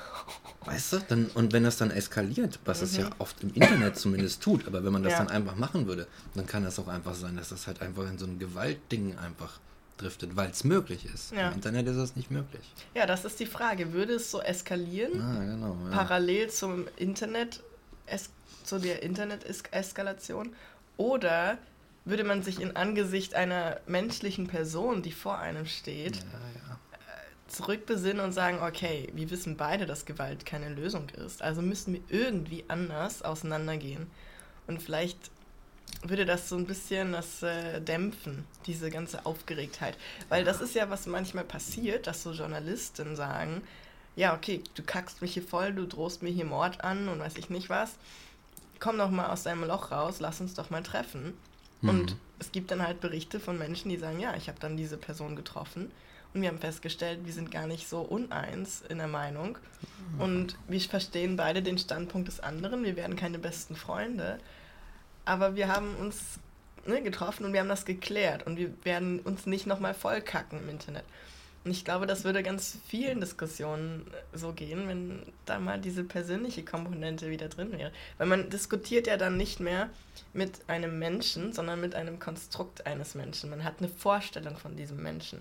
[0.65, 4.43] weißt du, dann, und wenn das dann eskaliert, was es ja oft im Internet zumindest
[4.43, 5.19] tut, aber wenn man das Mhm.
[5.19, 5.25] Ja.
[5.27, 8.19] dann einfach machen würde, dann kann das auch einfach sein, dass das halt einfach in
[8.19, 9.59] so ein Gewaltding einfach
[9.99, 11.33] driftet, weil es möglich ist.
[11.33, 11.49] Ja.
[11.49, 12.63] Im Internet ist das nicht möglich.
[12.95, 13.93] Ja, das ist die Frage.
[13.93, 15.77] Würde es so eskalieren, Ah, genau.
[15.85, 15.97] Ja.
[15.97, 17.63] parallel zum Internet,
[18.07, 18.31] es,
[18.65, 20.55] zu der Internet-Eskalation?
[20.97, 21.59] Oder
[22.05, 26.79] würde man sich in Angesicht einer menschlichen Person, die vor einem steht, ja, ja.
[27.49, 31.43] zurückbesinnen und sagen, okay, wir wissen beide, dass Gewalt keine Lösung ist.
[31.43, 34.11] Also müssen wir irgendwie anders auseinandergehen.
[34.67, 35.31] Und vielleicht
[36.03, 39.97] würde das so ein bisschen das äh, dämpfen, diese ganze Aufgeregtheit.
[40.29, 43.63] Weil das ist ja, was manchmal passiert, dass so Journalisten sagen,
[44.17, 47.37] ja, okay, du kackst mich hier voll, du drohst mir hier Mord an und weiß
[47.37, 47.95] ich nicht was.
[48.81, 51.35] Komm doch mal aus deinem Loch raus, lass uns doch mal treffen.
[51.83, 54.97] Und es gibt dann halt Berichte von Menschen, die sagen, ja, ich habe dann diese
[54.97, 55.91] Person getroffen
[56.35, 59.59] und wir haben festgestellt, wir sind gar nicht so uneins in der Meinung
[60.19, 64.39] und wir verstehen beide den Standpunkt des anderen, wir werden keine besten Freunde,
[65.25, 66.39] aber wir haben uns
[66.87, 70.69] ne, getroffen und wir haben das geklärt und wir werden uns nicht nochmal vollkacken im
[70.69, 71.05] Internet.
[71.65, 76.65] Und ich glaube, das würde ganz vielen Diskussionen so gehen, wenn da mal diese persönliche
[76.65, 77.93] Komponente wieder drin wäre.
[78.19, 79.89] Weil man diskutiert ja dann nicht mehr
[80.33, 83.49] mit einem Menschen, sondern mit einem Konstrukt eines Menschen.
[83.51, 85.41] Man hat eine Vorstellung von diesem Menschen.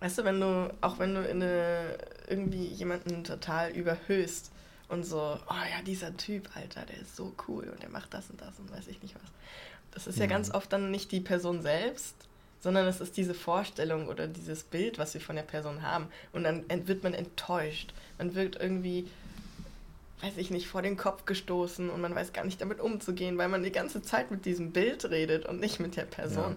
[0.00, 1.96] Weißt du, wenn du, auch wenn du in eine,
[2.28, 4.50] irgendwie jemanden total überhöhst
[4.88, 5.18] und so,
[5.48, 8.58] oh ja, dieser Typ, Alter, der ist so cool und der macht das und das
[8.58, 9.30] und weiß ich nicht was.
[9.92, 10.30] Das ist ja Mhm.
[10.30, 12.14] ganz oft dann nicht die Person selbst,
[12.60, 16.08] sondern es ist diese Vorstellung oder dieses Bild, was wir von der Person haben.
[16.32, 17.92] Und dann wird man enttäuscht.
[18.18, 19.08] Man wird irgendwie,
[20.22, 23.48] weiß ich nicht, vor den Kopf gestoßen und man weiß gar nicht damit umzugehen, weil
[23.48, 26.56] man die ganze Zeit mit diesem Bild redet und nicht mit der Person.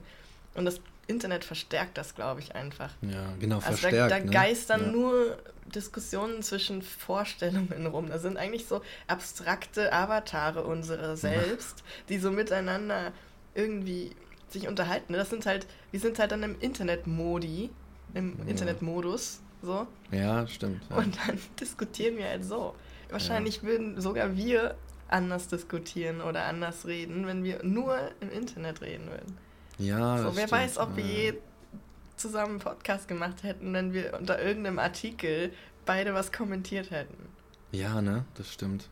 [0.56, 0.80] Und das
[1.10, 2.92] Internet verstärkt das, glaube ich, einfach.
[3.02, 4.12] Ja, genau, Also da, verstärkt.
[4.12, 4.32] da ne?
[4.32, 4.92] geistern ja.
[4.92, 8.08] nur Diskussionen zwischen Vorstellungen rum.
[8.10, 13.12] Das sind eigentlich so abstrakte Avatare unserer selbst, die so miteinander
[13.56, 14.12] irgendwie
[14.50, 15.14] sich unterhalten.
[15.14, 17.70] Das sind halt, wir sind halt dann im Internet-Modi,
[18.14, 18.46] im Ja.
[18.48, 19.88] Internetmodus, so.
[20.12, 20.82] Ja, stimmt.
[20.90, 20.98] Ja.
[20.98, 22.76] Und dann diskutieren wir halt so.
[23.10, 24.76] Wahrscheinlich würden sogar wir
[25.08, 29.38] anders diskutieren oder anders reden, wenn wir nur im Internet reden würden.
[29.80, 30.52] Ja So, das wer stimmt.
[30.52, 31.34] weiß, ob wir je
[32.16, 35.54] zusammen einen Podcast gemacht hätten, wenn wir unter irgendeinem Artikel
[35.86, 37.30] beide was kommentiert hätten.
[37.72, 38.90] Ja, ne, das stimmt.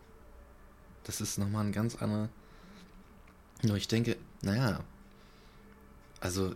[1.03, 2.29] Das ist nochmal ein ganz anderer.
[3.63, 4.81] Nur ich denke, naja,
[6.19, 6.55] also,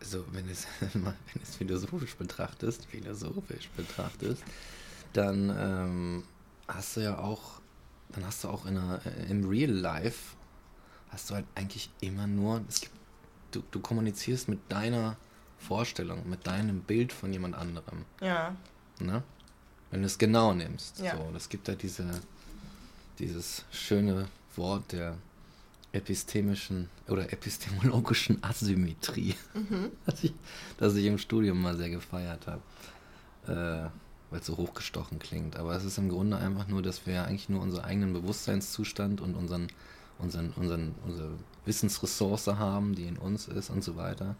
[0.00, 4.42] also wenn es wenn es philosophisch betrachtest, philosophisch betrachtest,
[5.12, 6.24] dann ähm,
[6.68, 7.60] hast du ja auch,
[8.10, 10.36] dann hast du auch in einer, äh, im Real Life
[11.10, 12.94] hast du halt eigentlich immer nur, es gibt,
[13.50, 15.16] du, du kommunizierst mit deiner
[15.58, 18.04] Vorstellung, mit deinem Bild von jemand anderem.
[18.20, 18.54] Ja,
[18.98, 19.22] Ne?
[19.90, 20.98] Wenn du es genau nimmst.
[21.00, 21.16] Ja.
[21.16, 22.04] So, das gibt ja diese,
[23.18, 25.16] dieses schöne Wort der
[25.92, 29.90] epistemischen oder epistemologischen Asymmetrie, Mhm.
[30.06, 30.32] das, ich,
[30.78, 32.62] das ich im Studium mal sehr gefeiert habe.
[33.46, 33.88] Äh,
[34.30, 35.56] Weil es so hochgestochen klingt.
[35.56, 39.34] Aber es ist im Grunde einfach nur, dass wir eigentlich nur unseren eigenen Bewusstseinszustand und
[39.34, 39.66] unseren,
[40.18, 41.30] unseren, unseren, unsere
[41.64, 44.36] Wissensressource haben, die in uns ist und so weiter.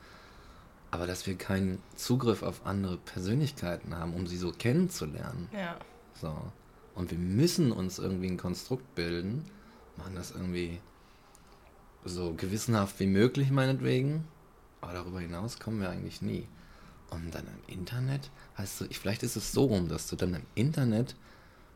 [0.91, 5.49] Aber dass wir keinen Zugriff auf andere Persönlichkeiten haben, um sie so kennenzulernen.
[5.53, 5.77] Ja.
[6.21, 6.35] So.
[6.95, 9.45] Und wir müssen uns irgendwie ein Konstrukt bilden,
[9.97, 10.81] machen das irgendwie
[12.05, 14.25] so gewissenhaft wie möglich, meinetwegen.
[14.81, 16.49] Aber darüber hinaus kommen wir eigentlich nie.
[17.11, 20.35] Und dann im Internet hast du, ich, vielleicht ist es so rum, dass du dann
[20.35, 21.16] im Internet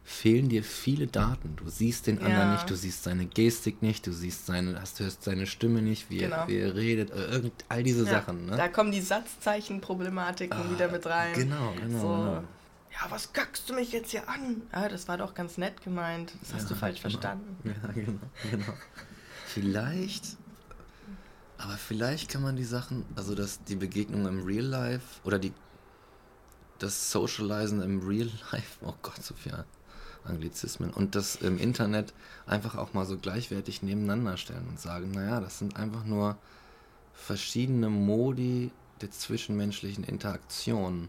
[0.06, 1.56] fehlen dir viele Daten.
[1.56, 2.52] Du siehst den anderen Ja.
[2.52, 6.18] nicht, du siehst seine Gestik nicht, du siehst seine, hast, hörst seine Stimme nicht, wie,
[6.18, 6.36] Genau.
[6.36, 8.10] er, wie er redet, äh, irgend, all diese ja.
[8.10, 8.44] Sachen.
[8.46, 8.56] Ne?
[8.56, 11.32] Da kommen die Satzzeichenproblematiken Ah, wieder mit rein.
[11.34, 12.44] Genau, genau, So, genau.
[12.92, 14.62] Ja, was kackst du mich jetzt hier an?
[14.70, 16.32] Ah, das war doch ganz nett gemeint.
[16.42, 17.10] Das hast du Ja, falsch genau.
[17.10, 17.56] verstanden.
[17.64, 18.18] Ja, genau,
[18.50, 18.72] genau.
[19.46, 20.36] Vielleicht,
[21.58, 25.52] aber vielleicht kann man die Sachen, also dass die Begegnung im Real Life oder die
[26.78, 29.64] das Socializen im Real Life, oh Gott, Sophia,
[30.24, 30.90] Anglizismen.
[30.90, 32.12] Und das im Internet
[32.46, 36.36] einfach auch mal so gleichwertig nebeneinander stellen und sagen, naja, das sind einfach nur
[37.14, 38.70] verschiedene Modi
[39.00, 41.08] der zwischenmenschlichen Interaktion.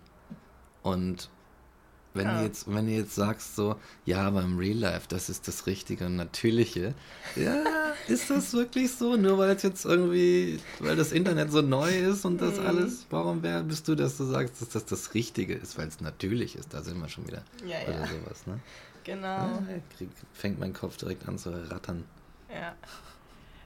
[0.81, 1.29] Und
[2.15, 2.39] wenn, ja.
[2.39, 5.67] du jetzt, wenn du jetzt sagst so, ja, aber im Real Life, das ist das
[5.67, 6.93] Richtige und Natürliche,
[7.35, 7.63] ja,
[8.07, 9.17] ist das wirklich so?
[9.17, 12.67] Nur weil es jetzt irgendwie, weil das Internet so neu ist und das mhm.
[12.67, 15.99] alles, warum wär, bist du, dass du sagst, dass das das Richtige ist, weil es
[15.99, 16.73] natürlich ist?
[16.73, 17.43] Da sind wir schon wieder.
[17.65, 18.07] Ja, oder ja.
[18.07, 18.59] sowas, ne?
[19.05, 19.27] Genau.
[19.27, 19.63] Ja,
[19.95, 22.03] krieg, fängt mein Kopf direkt an zu rattern.
[22.49, 22.75] Ja.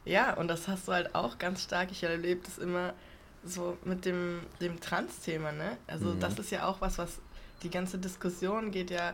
[0.06, 1.92] Ja, und das hast du halt auch ganz stark.
[1.92, 2.94] Ich erlebe das immer
[3.44, 5.78] so mit dem, dem Trans-Thema, ne?
[5.88, 6.20] Also mhm.
[6.20, 7.20] das ist ja auch was, was
[7.64, 9.14] die ganze Diskussion geht ja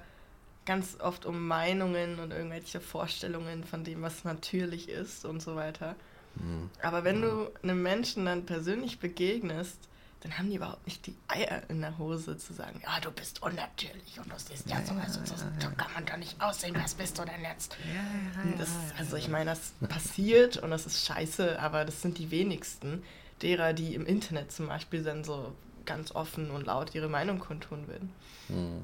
[0.66, 5.96] ganz oft um Meinungen und irgendwelche Vorstellungen von dem, was natürlich ist und so weiter.
[6.36, 6.70] Mhm.
[6.82, 7.30] Aber wenn ja.
[7.30, 9.78] du einem Menschen dann persönlich begegnest,
[10.22, 13.44] dann haben die überhaupt nicht die Eier in der Hose zu sagen, ja, du bist
[13.44, 16.76] unnatürlich und du siehst ja, ja so, also, so, so kann man doch nicht aussehen,
[16.82, 17.78] was bist du denn jetzt?
[17.94, 22.32] Ja, das, also ich meine, das passiert und das ist scheiße, aber das sind die
[22.32, 23.04] wenigsten
[23.42, 25.54] derer, die im Internet zum Beispiel dann so
[25.86, 28.12] ganz offen und laut ihre Meinung kundtun würden.
[28.50, 28.82] Mhm.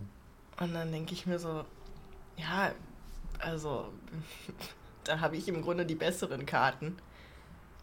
[0.60, 1.66] Und dann denke ich mir so,
[2.38, 2.72] ja,
[3.40, 3.92] also
[5.04, 6.98] da habe ich im Grunde die besseren Karten,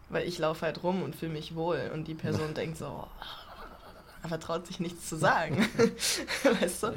[0.09, 3.07] weil ich laufe halt rum und fühle mich wohl und die Person denkt so,
[4.23, 5.67] aber traut sich nichts zu sagen,
[6.59, 6.87] weißt du?
[6.87, 6.93] Ja.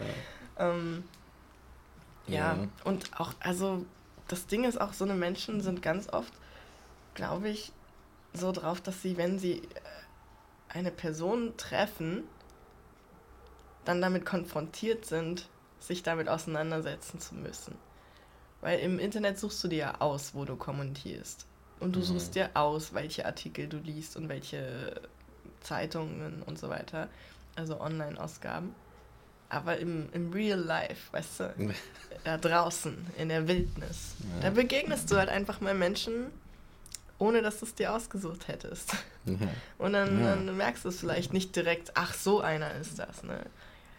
[0.58, 1.04] Ähm,
[2.26, 2.54] ja.
[2.54, 3.84] ja, und auch, also
[4.28, 6.32] das Ding ist auch, so eine Menschen sind ganz oft,
[7.14, 7.72] glaube ich,
[8.32, 9.62] so drauf, dass sie, wenn sie
[10.68, 12.24] eine Person treffen,
[13.84, 15.48] dann damit konfrontiert sind,
[15.80, 17.74] sich damit auseinandersetzen zu müssen.
[18.60, 21.46] Weil im Internet suchst du dir ja aus, wo du kommentierst.
[21.82, 22.04] Und du mhm.
[22.04, 25.00] suchst dir aus, welche Artikel du liest und welche
[25.60, 27.08] Zeitungen und so weiter.
[27.56, 28.74] Also Online-Ausgaben.
[29.48, 31.74] Aber im, im Real Life, weißt du,
[32.24, 34.48] da draußen, in der Wildnis, ja.
[34.48, 36.28] da begegnest du halt einfach mal Menschen,
[37.18, 38.94] ohne dass du es dir ausgesucht hättest.
[39.26, 39.36] Ja.
[39.76, 40.34] Und dann, ja.
[40.34, 43.44] dann, merkst du es vielleicht nicht direkt, ach, so einer ist das, ne?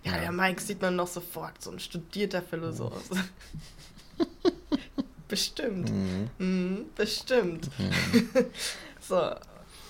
[0.03, 3.09] Ja, der Mike sieht man noch sofort, so ein studierter Philosoph.
[5.33, 5.89] bestimmt.
[5.89, 6.29] Mhm.
[6.37, 7.69] Mhm, bestimmt.
[7.79, 8.45] Mhm.
[9.01, 9.31] so.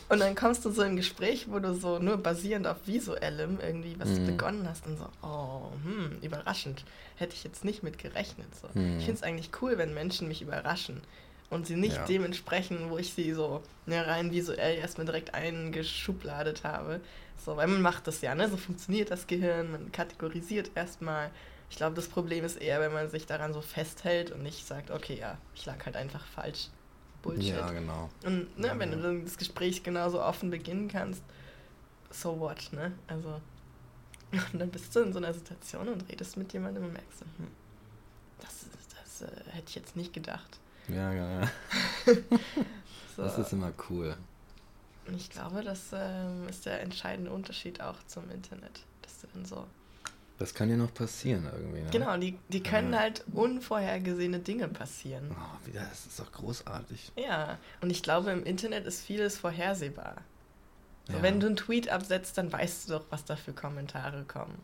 [0.10, 3.58] Und dann kommst du so in ein Gespräch, wo du so nur basierend auf Visuellem
[3.62, 4.26] irgendwie was mhm.
[4.28, 6.86] begonnen hast und so, oh, hm, überraschend.
[7.16, 8.48] Hätte ich jetzt nicht mit gerechnet.
[8.62, 8.68] So.
[8.70, 9.00] Ich mhm.
[9.00, 11.02] finde es eigentlich cool, wenn Menschen mich überraschen
[11.50, 12.06] und sie nicht ja.
[12.06, 17.02] dementsprechend, wo ich sie so ne, rein visuell erstmal direkt eingeschubladet habe.
[17.44, 18.50] So, weil man macht das ja, ne?
[18.50, 21.32] So funktioniert das Gehirn, man kategorisiert erstmal.
[21.74, 24.92] Ich glaube, das Problem ist eher, wenn man sich daran so festhält und nicht sagt,
[24.92, 26.68] okay, ja, ich lag halt einfach falsch.
[27.24, 27.56] Bullshit.
[27.56, 28.12] Ja, genau.
[28.24, 31.24] Und ne, ja, wenn du dann das Gespräch genauso offen beginnen kannst,
[32.12, 32.92] so what, ne?
[33.08, 33.42] Also,
[34.32, 37.48] und dann bist du in so einer Situation und redest mit jemandem und merkst, hm,
[38.40, 38.66] das,
[39.00, 40.60] das äh, hätte ich jetzt nicht gedacht.
[40.90, 41.50] Ja, ja, ja.
[43.16, 43.24] so.
[43.24, 44.16] Das ist immer cool.
[45.18, 48.86] Ich glaube, das ähm, ist der entscheidende Unterschied auch zum Internet.
[49.02, 49.66] Dass du dann so.
[50.40, 51.82] Das kann ja noch passieren irgendwie.
[51.82, 51.90] Ne?
[51.92, 53.00] Genau, die, die können ja.
[53.00, 55.30] halt unvorhergesehene Dinge passieren.
[55.32, 57.12] Oh, wieder, das ist doch großartig.
[57.16, 60.16] Ja, und ich glaube, im Internet ist vieles vorhersehbar.
[61.10, 61.22] Ja.
[61.22, 64.58] Wenn du einen Tweet absetzt, dann weißt du doch, was da für Kommentare kommen.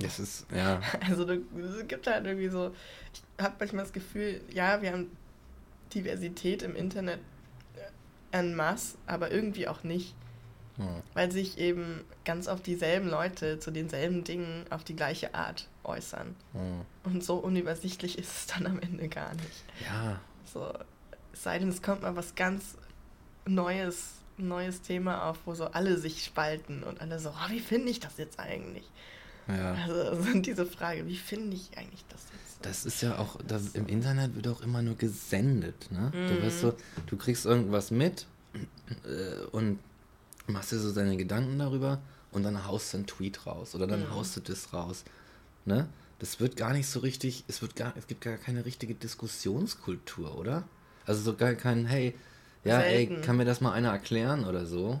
[0.00, 0.80] Das ist, ja.
[1.08, 2.74] Also es gibt halt irgendwie so,
[3.12, 5.10] ich habe manchmal das Gefühl, ja, wir haben
[5.94, 7.20] Diversität im Internet
[8.30, 10.14] en masse, aber irgendwie auch nicht.
[10.78, 11.02] Hm.
[11.14, 16.34] Weil sich eben ganz oft dieselben Leute zu denselben Dingen auf die gleiche Art äußern.
[16.52, 16.80] Hm.
[17.04, 19.64] Und so unübersichtlich ist es dann am Ende gar nicht.
[19.84, 20.20] Ja.
[20.52, 20.72] So,
[21.32, 22.76] es sei denn, es kommt mal was ganz
[23.44, 27.90] Neues, neues Thema auf, wo so alle sich spalten und alle so, oh, wie finde
[27.90, 28.84] ich das jetzt eigentlich?
[29.48, 29.74] Ja.
[29.74, 32.58] Also diese Frage, wie finde ich eigentlich das jetzt?
[32.62, 36.12] Das ist ja auch, da, im Internet wird auch immer nur gesendet, ne?
[36.14, 36.28] Mhm.
[36.28, 36.74] Du, wirst so,
[37.06, 38.26] du kriegst irgendwas mit
[39.04, 39.78] äh, und
[40.48, 42.00] machst dir so deine Gedanken darüber
[42.32, 44.14] und dann haust du einen Tweet raus oder dann mhm.
[44.14, 45.04] haust du das raus,
[45.64, 45.88] ne?
[46.18, 50.36] Das wird gar nicht so richtig, es wird gar, es gibt gar keine richtige Diskussionskultur,
[50.36, 50.64] oder?
[51.06, 52.14] Also so gar kein, hey,
[52.64, 53.16] ja, Selten.
[53.16, 54.98] ey, kann mir das mal einer erklären oder so?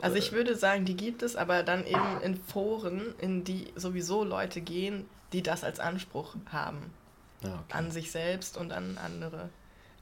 [0.00, 4.24] Also ich würde sagen, die gibt es, aber dann eben in Foren, in die sowieso
[4.24, 6.90] Leute gehen, die das als Anspruch haben.
[7.42, 7.78] Ja, okay.
[7.78, 9.50] An sich selbst und an andere.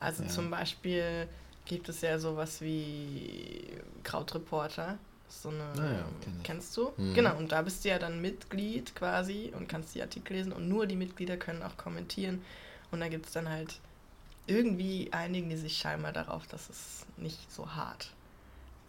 [0.00, 0.28] Also ja.
[0.28, 1.28] zum Beispiel
[1.64, 4.98] gibt es ja sowas wie Krautreporter.
[5.28, 6.92] So eine, ah ja, kenn kennst du?
[6.96, 7.14] Mhm.
[7.14, 10.68] Genau, und da bist du ja dann Mitglied quasi und kannst die Artikel lesen und
[10.68, 12.42] nur die Mitglieder können auch kommentieren.
[12.90, 13.80] Und da gibt es dann halt
[14.46, 18.12] irgendwie einigen, die sich scheinbar darauf, dass es nicht so hart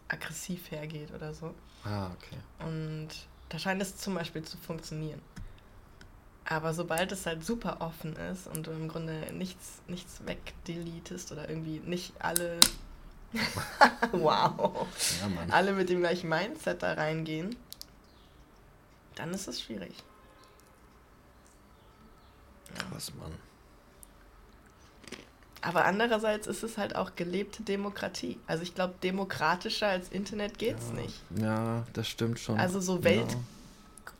[0.08, 1.54] aggressiv hergeht oder so.
[1.84, 2.36] Ah, okay.
[2.66, 3.08] Und
[3.48, 5.20] da scheint es zum Beispiel zu funktionieren.
[6.48, 11.48] Aber sobald es halt super offen ist und du im Grunde nichts, nichts wegdeletest oder
[11.48, 12.60] irgendwie nicht alle.
[14.12, 14.86] wow.
[15.20, 15.52] Ja.
[15.52, 17.56] Alle mit dem gleichen Mindset da reingehen,
[19.16, 19.92] dann ist es schwierig.
[22.90, 23.32] Krass, Mann.
[25.62, 28.38] Aber andererseits ist es halt auch gelebte Demokratie.
[28.46, 31.02] Also ich glaube, demokratischer als Internet geht's ja.
[31.02, 31.20] nicht.
[31.40, 32.56] Ja, das stimmt schon.
[32.60, 33.02] Also so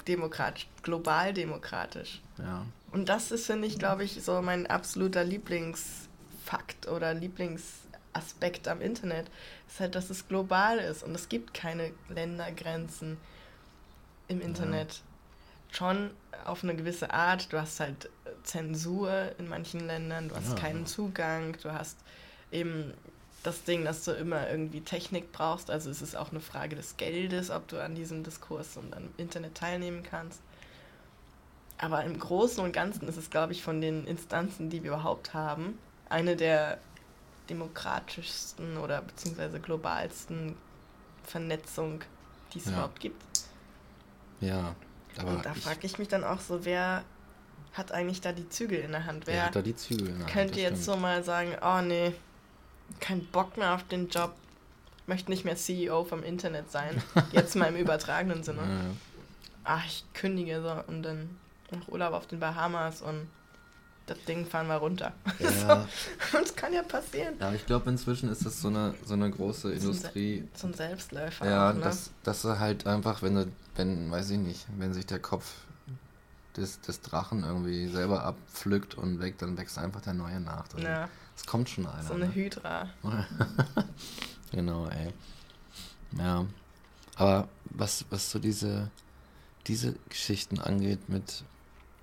[0.07, 2.21] weltdemokratisch, global demokratisch.
[2.39, 2.65] Ja.
[2.93, 9.27] Und das ist, finde ich, glaube ich, so mein absoluter Lieblingsfakt oder Lieblingsaspekt am Internet.
[9.69, 13.19] Ist halt, dass es global ist und es gibt keine Ländergrenzen
[14.29, 14.93] im Internet.
[14.93, 15.77] Ja.
[15.77, 16.11] Schon
[16.45, 17.53] auf eine gewisse Art.
[17.53, 18.09] Du hast halt
[18.45, 20.87] Zensur in manchen Ländern, du hast ja, keinen.
[20.87, 21.99] Zugang, du hast
[22.53, 22.95] eben
[23.47, 25.71] das Ding, dass du immer irgendwie Technik brauchst.
[25.71, 29.09] Also es ist auch eine Frage des Geldes, ob du an diesem Diskurs und am
[29.17, 30.41] Internet teilnehmen kannst.
[31.79, 35.35] Aber im Großen und Ganzen ist es, glaube ich, von den Instanzen, die wir überhaupt
[35.35, 35.79] haben,
[36.09, 36.79] eine der
[37.51, 40.57] demokratischsten oder beziehungsweise globalsten
[41.23, 42.01] Vernetzung,
[42.53, 42.73] die es ja.
[42.73, 43.23] überhaupt gibt.
[44.41, 44.75] Ja,
[45.19, 45.31] aber.
[45.31, 47.05] Und da frage ich mich dann auch so, wer
[47.73, 49.27] hat eigentlich da die Zügel in der Hand?
[49.27, 50.33] Wer, wer hat da die Zügel in der Hand?
[50.33, 52.15] Könnt ihr jetzt so mal sagen, oh nee,
[53.01, 54.35] kein Bock mehr auf den Job,
[55.07, 57.03] möchte nicht mehr CEO vom Internet sein.
[57.33, 58.63] Jetzt mal im übertragenen Sinne.
[58.63, 58.81] Ja.
[59.65, 61.37] Ach, ich kündige so und dann
[61.71, 63.29] noch Urlaub auf den Bahamas und
[64.07, 65.13] das Ding fahren wir runter.
[65.41, 65.87] Ja.
[66.31, 67.35] so, das kann ja passieren.
[67.41, 70.49] Ja, ich glaube, inzwischen ist das so eine, so eine große Industrie.
[70.55, 71.45] So ein Selbstläufer.
[71.49, 71.81] Ja, auch, ne?
[71.81, 75.53] dass, dass halt einfach, wenn du, wenn, weiß ich nicht, wenn sich der Kopf
[76.57, 80.67] des, des Drachen irgendwie selber abpflückt und weg, dann wächst einfach der neue nach.
[81.37, 82.03] Es kommt schon einer.
[82.03, 82.35] So eine ne?
[82.35, 82.89] Hydra.
[84.51, 85.13] genau, ey.
[86.19, 86.47] Ja.
[87.17, 88.91] Aber was, was so diese,
[89.67, 91.45] diese Geschichten angeht mit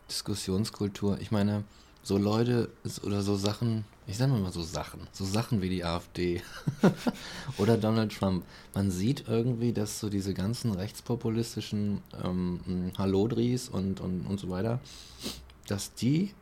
[0.10, 1.64] Diskussionskultur, ich meine,
[2.04, 2.70] so Leute
[3.04, 6.42] oder so Sachen, ich sage mal so Sachen, so Sachen wie die AfD
[7.58, 8.46] oder Donald Trump.
[8.76, 14.82] Man sieht irgendwie, dass so diese ganzen rechtspopulistischen ähm, Hallodris und, und, und so weiter,
[15.68, 16.34] dass die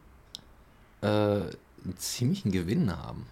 [1.02, 1.42] äh,
[1.84, 3.28] einen ziemlichen Gewinn haben.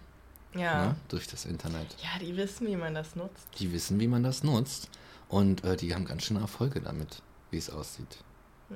[0.54, 0.86] Ja.
[0.86, 1.96] Ne, durch das Internet.
[2.02, 3.46] Ja, die wissen, wie man das nutzt.
[3.58, 4.88] Die wissen, wie man das nutzt.
[5.28, 8.18] Und äh, die haben ganz schön Erfolge damit, wie es aussieht.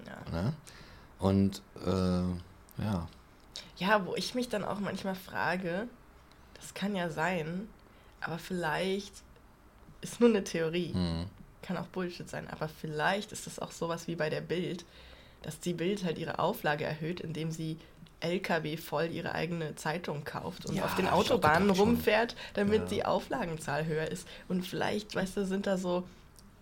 [0.06, 0.30] Ja.
[0.30, 0.54] Ne?
[1.18, 3.08] Und äh, ja.
[3.76, 5.88] Ja, wo ich mich dann auch manchmal frage,
[6.54, 7.68] das kann ja sein,
[8.20, 9.12] aber vielleicht
[10.00, 10.92] ist nur eine Theorie.
[10.94, 11.26] Mhm.
[11.62, 14.84] Kann auch Bullshit sein, aber vielleicht ist das auch sowas wie bei der Bild,
[15.42, 17.78] dass die Bild halt ihre Auflage erhöht, indem sie
[18.20, 22.86] LKW voll ihre eigene Zeitung kauft und ja, auf den Autobahnen rumfährt, damit ja.
[22.86, 24.26] die Auflagenzahl höher ist.
[24.48, 26.04] Und vielleicht, weißt du, sind da so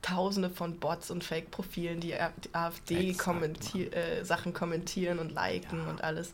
[0.03, 5.91] tausende von Bots und Fake-Profilen, die, die AfD kommentier äh, Sachen kommentieren und liken ja.
[5.91, 6.33] und alles.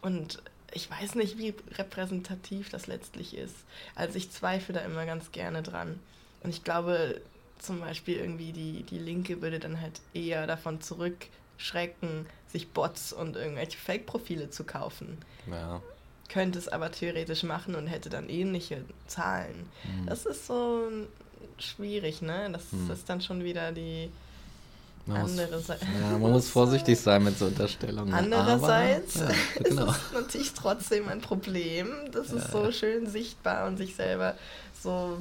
[0.00, 0.40] Und
[0.72, 3.54] ich weiß nicht, wie repräsentativ das letztlich ist.
[3.94, 5.98] Also ich zweifle da immer ganz gerne dran.
[6.42, 7.20] Und ich glaube,
[7.58, 13.36] zum Beispiel irgendwie die, die Linke würde dann halt eher davon zurückschrecken, sich Bots und
[13.36, 15.18] irgendwelche Fake-Profile zu kaufen.
[15.50, 15.82] Ja.
[16.28, 19.66] Könnte es aber theoretisch machen und hätte dann ähnliche Zahlen.
[19.84, 20.06] Mhm.
[20.06, 20.88] Das ist so
[21.58, 22.50] schwierig, ne?
[22.52, 22.90] Das mhm.
[22.90, 24.10] ist dann schon wieder die
[25.08, 25.86] man andere muss, Seite.
[26.00, 28.12] Ja, man muss vorsichtig sein mit so Unterstellungen.
[28.12, 29.90] Andererseits aber, ja, genau.
[29.90, 34.34] ist es natürlich trotzdem ein Problem, dass ja, es so schön sichtbar und sich selber
[34.82, 35.18] so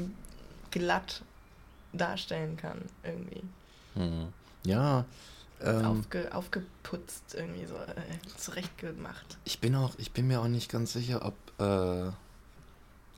[0.71, 1.21] glatt
[1.93, 3.41] darstellen kann, irgendwie.
[3.95, 4.27] Hm.
[4.65, 5.05] Ja.
[5.63, 9.37] Ähm, Aufge, aufgeputzt, irgendwie so äh, zurechtgemacht.
[9.45, 12.11] Ich bin auch, ich bin mir auch nicht ganz sicher, ob, äh,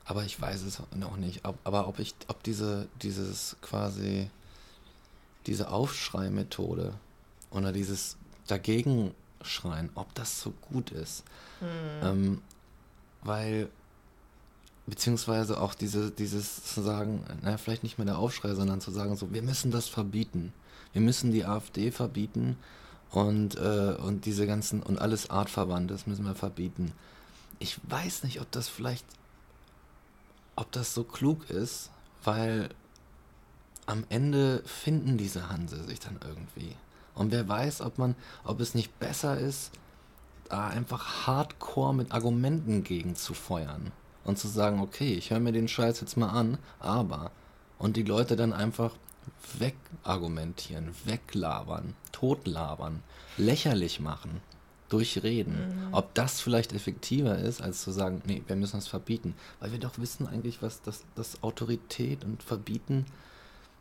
[0.04, 4.30] aber ich weiß es noch nicht, ob, aber ob ich, ob diese, dieses quasi
[5.46, 6.94] diese Aufschreimethode
[7.50, 8.16] oder dieses
[8.46, 11.24] Dagegenschreien, ob das so gut ist.
[11.60, 11.68] Hm.
[12.02, 12.42] Ähm,
[13.22, 13.68] weil,
[14.86, 19.16] beziehungsweise auch diese, dieses zu sagen, naja, vielleicht nicht mehr der Aufschrei, sondern zu sagen,
[19.16, 20.52] so, wir müssen das verbieten.
[20.92, 22.56] Wir müssen die AfD verbieten
[23.10, 26.92] und, äh, und diese ganzen, und alles Artverwandtes müssen wir verbieten.
[27.58, 29.04] Ich weiß nicht, ob das vielleicht,
[30.56, 31.90] ob das so klug ist,
[32.24, 32.70] weil
[33.86, 36.76] am Ende finden diese Hanse sich dann irgendwie.
[37.14, 38.14] Und wer weiß, ob man,
[38.44, 39.72] ob es nicht besser ist,
[40.48, 43.92] da einfach hardcore mit Argumenten gegen zu feuern.
[44.24, 47.30] Und zu sagen, okay, ich höre mir den Scheiß jetzt mal an, aber.
[47.78, 48.92] Und die Leute dann einfach
[49.58, 53.02] wegargumentieren, weglabern, totlabern,
[53.36, 54.40] lächerlich machen,
[54.88, 55.88] durchreden.
[55.88, 55.94] Mhm.
[55.94, 59.34] Ob das vielleicht effektiver ist, als zu sagen, nee, wir müssen das verbieten.
[59.60, 63.06] Weil wir doch wissen eigentlich, was das, das Autorität und Verbieten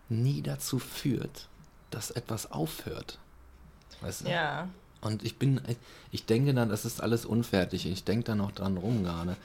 [0.08, 1.48] nie dazu führt,
[1.92, 3.20] dass etwas aufhört.
[4.02, 4.30] Weißt du?
[4.30, 4.70] Ja.
[5.02, 5.62] Und ich bin,
[6.12, 7.86] ich denke dann, das ist alles unfertig.
[7.86, 9.38] Ich denke da noch dran rum gerade.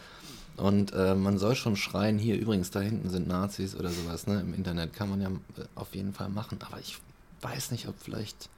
[0.57, 4.41] Und äh, man soll schon schreien, hier übrigens, da hinten sind Nazis oder sowas, ne?
[4.41, 6.59] Im Internet kann man ja äh, auf jeden Fall machen.
[6.63, 6.99] Aber ich
[7.41, 8.49] weiß nicht, ob vielleicht,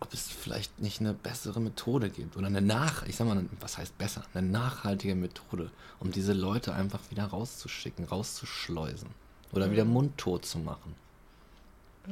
[0.00, 2.36] ob es vielleicht nicht eine bessere Methode gibt.
[2.36, 4.24] Oder eine nach, ich sag mal, was heißt besser?
[4.34, 5.70] Eine nachhaltige Methode,
[6.00, 9.10] um diese Leute einfach wieder rauszuschicken, rauszuschleusen.
[9.52, 9.72] Oder mhm.
[9.72, 10.96] wieder mundtot zu machen.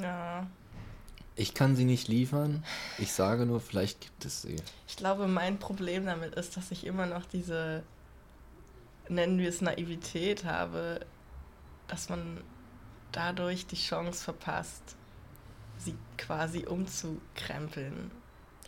[0.01, 0.47] Ja.
[1.34, 2.64] Ich kann sie nicht liefern.
[2.99, 4.57] Ich sage nur, vielleicht gibt es sie.
[4.86, 7.82] Ich glaube, mein Problem damit ist, dass ich immer noch diese
[9.11, 11.00] nennen wir es Naivität habe,
[11.86, 12.42] dass man
[13.12, 14.96] dadurch die Chance verpasst,
[15.78, 18.11] sie quasi umzukrempeln.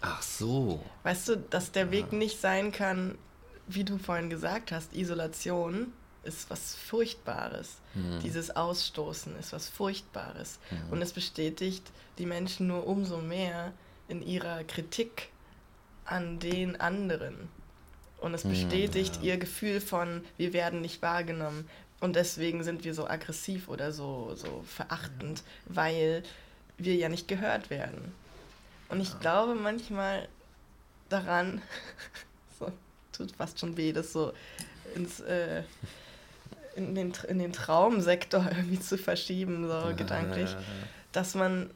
[0.00, 0.82] Ach so.
[1.02, 1.90] Weißt du, dass der ja.
[1.92, 3.18] Weg nicht sein kann,
[3.66, 7.76] wie du vorhin gesagt hast, Isolation ist was Furchtbares.
[7.94, 8.20] Mhm.
[8.20, 10.58] Dieses Ausstoßen ist was Furchtbares.
[10.70, 10.92] Mhm.
[10.92, 13.72] Und es bestätigt die Menschen nur umso mehr
[14.08, 15.30] in ihrer Kritik
[16.04, 17.48] an den anderen.
[18.20, 19.32] Und es bestätigt ja.
[19.32, 21.68] ihr Gefühl von, wir werden nicht wahrgenommen.
[22.00, 26.22] Und deswegen sind wir so aggressiv oder so, so verachtend, weil
[26.78, 28.12] wir ja nicht gehört werden.
[28.88, 29.18] Und ich ja.
[29.20, 30.28] glaube manchmal
[31.08, 31.62] daran,
[32.58, 32.70] so,
[33.12, 34.32] tut fast schon weh, das so
[34.94, 35.62] ins, äh,
[36.76, 40.56] in, den, in den Traumsektor irgendwie zu verschieben, so ja, gedanklich,
[41.12, 41.70] dass man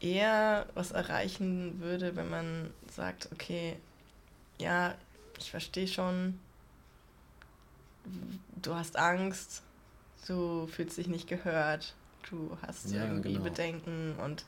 [0.00, 3.76] eher was erreichen würde, wenn man sagt, okay,
[4.58, 4.94] ja,
[5.42, 6.38] ich verstehe schon,
[8.60, 9.62] du hast Angst,
[10.26, 11.94] du fühlst dich nicht gehört,
[12.30, 13.44] du hast ja, irgendwie genau.
[13.44, 14.44] Bedenken und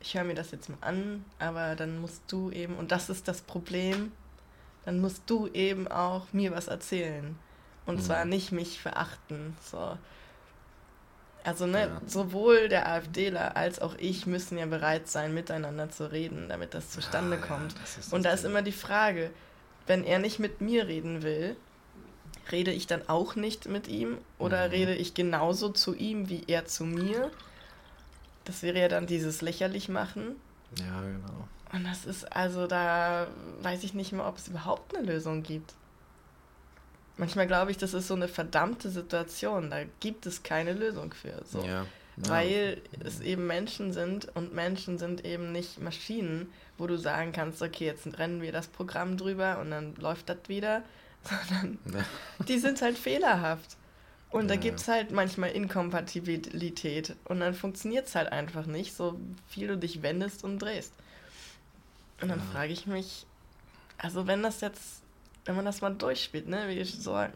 [0.00, 3.26] ich höre mir das jetzt mal an, aber dann musst du eben, und das ist
[3.26, 4.12] das Problem,
[4.84, 7.36] dann musst du eben auch mir was erzählen.
[7.84, 8.02] Und mhm.
[8.02, 9.56] zwar nicht mich verachten.
[9.62, 9.98] So.
[11.42, 12.00] Also ne, ja.
[12.06, 16.90] sowohl der AfDler als auch ich müssen ja bereit sein, miteinander zu reden, damit das
[16.90, 17.72] zustande ah, kommt.
[17.72, 19.30] Ja, das und da ist immer die Frage,
[19.88, 21.56] wenn er nicht mit mir reden will,
[22.52, 24.72] rede ich dann auch nicht mit ihm oder mhm.
[24.72, 27.30] rede ich genauso zu ihm wie er zu mir?
[28.44, 30.36] Das wäre ja dann dieses lächerlich machen.
[30.78, 31.48] Ja, genau.
[31.72, 33.26] Und das ist also, da
[33.62, 35.74] weiß ich nicht mehr, ob es überhaupt eine Lösung gibt.
[37.18, 39.70] Manchmal glaube ich, das ist so eine verdammte Situation.
[39.70, 41.42] Da gibt es keine Lösung für.
[41.44, 41.62] So.
[41.62, 41.84] Ja.
[42.22, 42.30] Ja.
[42.30, 47.60] Weil es eben Menschen sind und Menschen sind eben nicht Maschinen, wo du sagen kannst,
[47.60, 50.82] okay, jetzt rennen wir das Programm drüber und dann läuft das wieder,
[51.22, 52.04] sondern ja.
[52.46, 53.76] die sind halt fehlerhaft.
[54.30, 58.94] Und ja, da gibt es halt manchmal Inkompatibilität und dann funktioniert es halt einfach nicht,
[58.94, 59.18] so
[59.48, 60.92] viel du dich wendest und drehst.
[62.20, 63.26] Und dann frage ich mich,
[63.96, 65.02] also wenn das jetzt,
[65.44, 67.30] wenn man das mal durchspielt, ne, wie ich so, ach,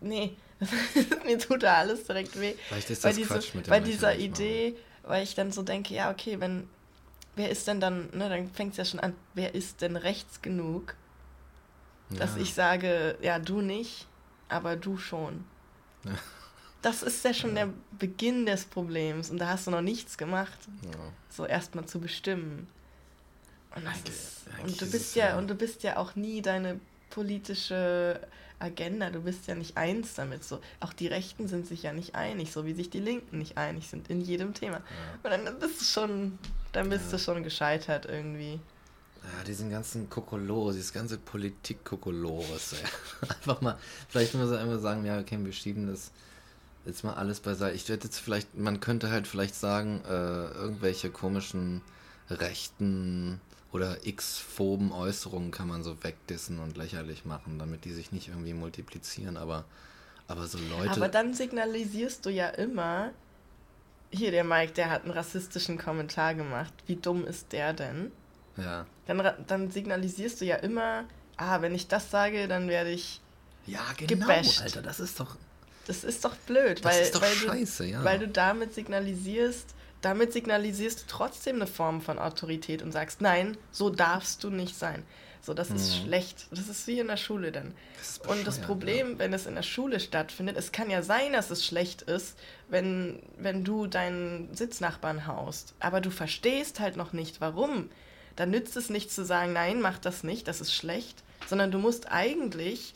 [0.00, 0.34] nee,
[1.24, 2.54] mir tut da alles direkt weh.
[2.68, 5.94] Vielleicht ist das bei, Quatsch diese, mit bei dieser Idee, weil ich dann so denke,
[5.94, 6.68] ja, okay, wenn,
[7.36, 10.42] wer ist denn dann, ne, dann fängt es ja schon an, wer ist denn rechts
[10.42, 10.96] genug,
[12.10, 12.18] ja.
[12.18, 14.06] dass ich sage, ja, du nicht,
[14.48, 15.44] aber du schon.
[16.04, 16.12] Ja.
[16.82, 17.66] Das ist ja schon ja.
[17.66, 20.58] der Beginn des Problems und da hast du noch nichts gemacht,
[21.28, 22.68] so erstmal zu bestimmen.
[23.74, 26.80] Und, das ist, und du bist ja, und du bist ja auch nie deine
[27.10, 28.20] politische
[28.58, 30.44] Agenda, du bist ja nicht eins damit.
[30.44, 30.60] So.
[30.80, 33.88] Auch die Rechten sind sich ja nicht einig, so wie sich die Linken nicht einig
[33.88, 34.78] sind in jedem Thema.
[35.24, 35.36] Ja.
[35.36, 36.38] Und dann bist du schon,
[36.72, 37.12] dann bist ja.
[37.12, 38.60] du schon gescheitert irgendwie.
[39.22, 42.76] Ja, diesen ganzen Kokolores, dieses ganze Politik-Kokolores.
[43.28, 43.78] Einfach mal,
[44.08, 46.12] vielleicht muss man einfach sagen, ja, okay, wir schieben das
[46.84, 47.74] jetzt mal alles beiseite.
[47.74, 51.82] Ich werde jetzt vielleicht, man könnte halt vielleicht sagen, äh, irgendwelche komischen
[52.30, 53.40] rechten
[53.72, 58.54] oder x-phoben Äußerungen kann man so wegdissen und lächerlich machen, damit die sich nicht irgendwie
[58.54, 59.64] multiplizieren, aber,
[60.28, 60.92] aber so Leute.
[60.92, 63.10] Aber dann signalisierst du ja immer,
[64.10, 66.72] hier der Mike, der hat einen rassistischen Kommentar gemacht.
[66.86, 68.12] Wie dumm ist der denn?
[68.56, 68.86] Ja.
[69.06, 71.04] Dann, dann signalisierst du ja immer,
[71.36, 73.20] ah, wenn ich das sage, dann werde ich
[73.66, 74.62] ja, genau, gebasht.
[74.62, 75.36] Alter, das ist doch.
[75.86, 78.02] Das ist doch blöd, das weil, ist doch weil, scheiße, du, ja.
[78.02, 83.56] weil du damit signalisierst, damit signalisierst du trotzdem eine Form von Autorität und sagst, nein,
[83.70, 85.04] so darfst du nicht sein.
[85.46, 85.76] So, das mhm.
[85.76, 86.48] ist schlecht.
[86.50, 87.72] Das ist wie in der Schule dann.
[87.98, 89.18] Das und das Problem, ja.
[89.20, 92.36] wenn es in der Schule stattfindet, es kann ja sein, dass es schlecht ist,
[92.68, 95.74] wenn, wenn du deinen Sitznachbarn haust.
[95.78, 97.90] Aber du verstehst halt noch nicht, warum.
[98.34, 101.78] Dann nützt es nicht zu sagen, nein, mach das nicht, das ist schlecht, sondern du
[101.78, 102.94] musst eigentlich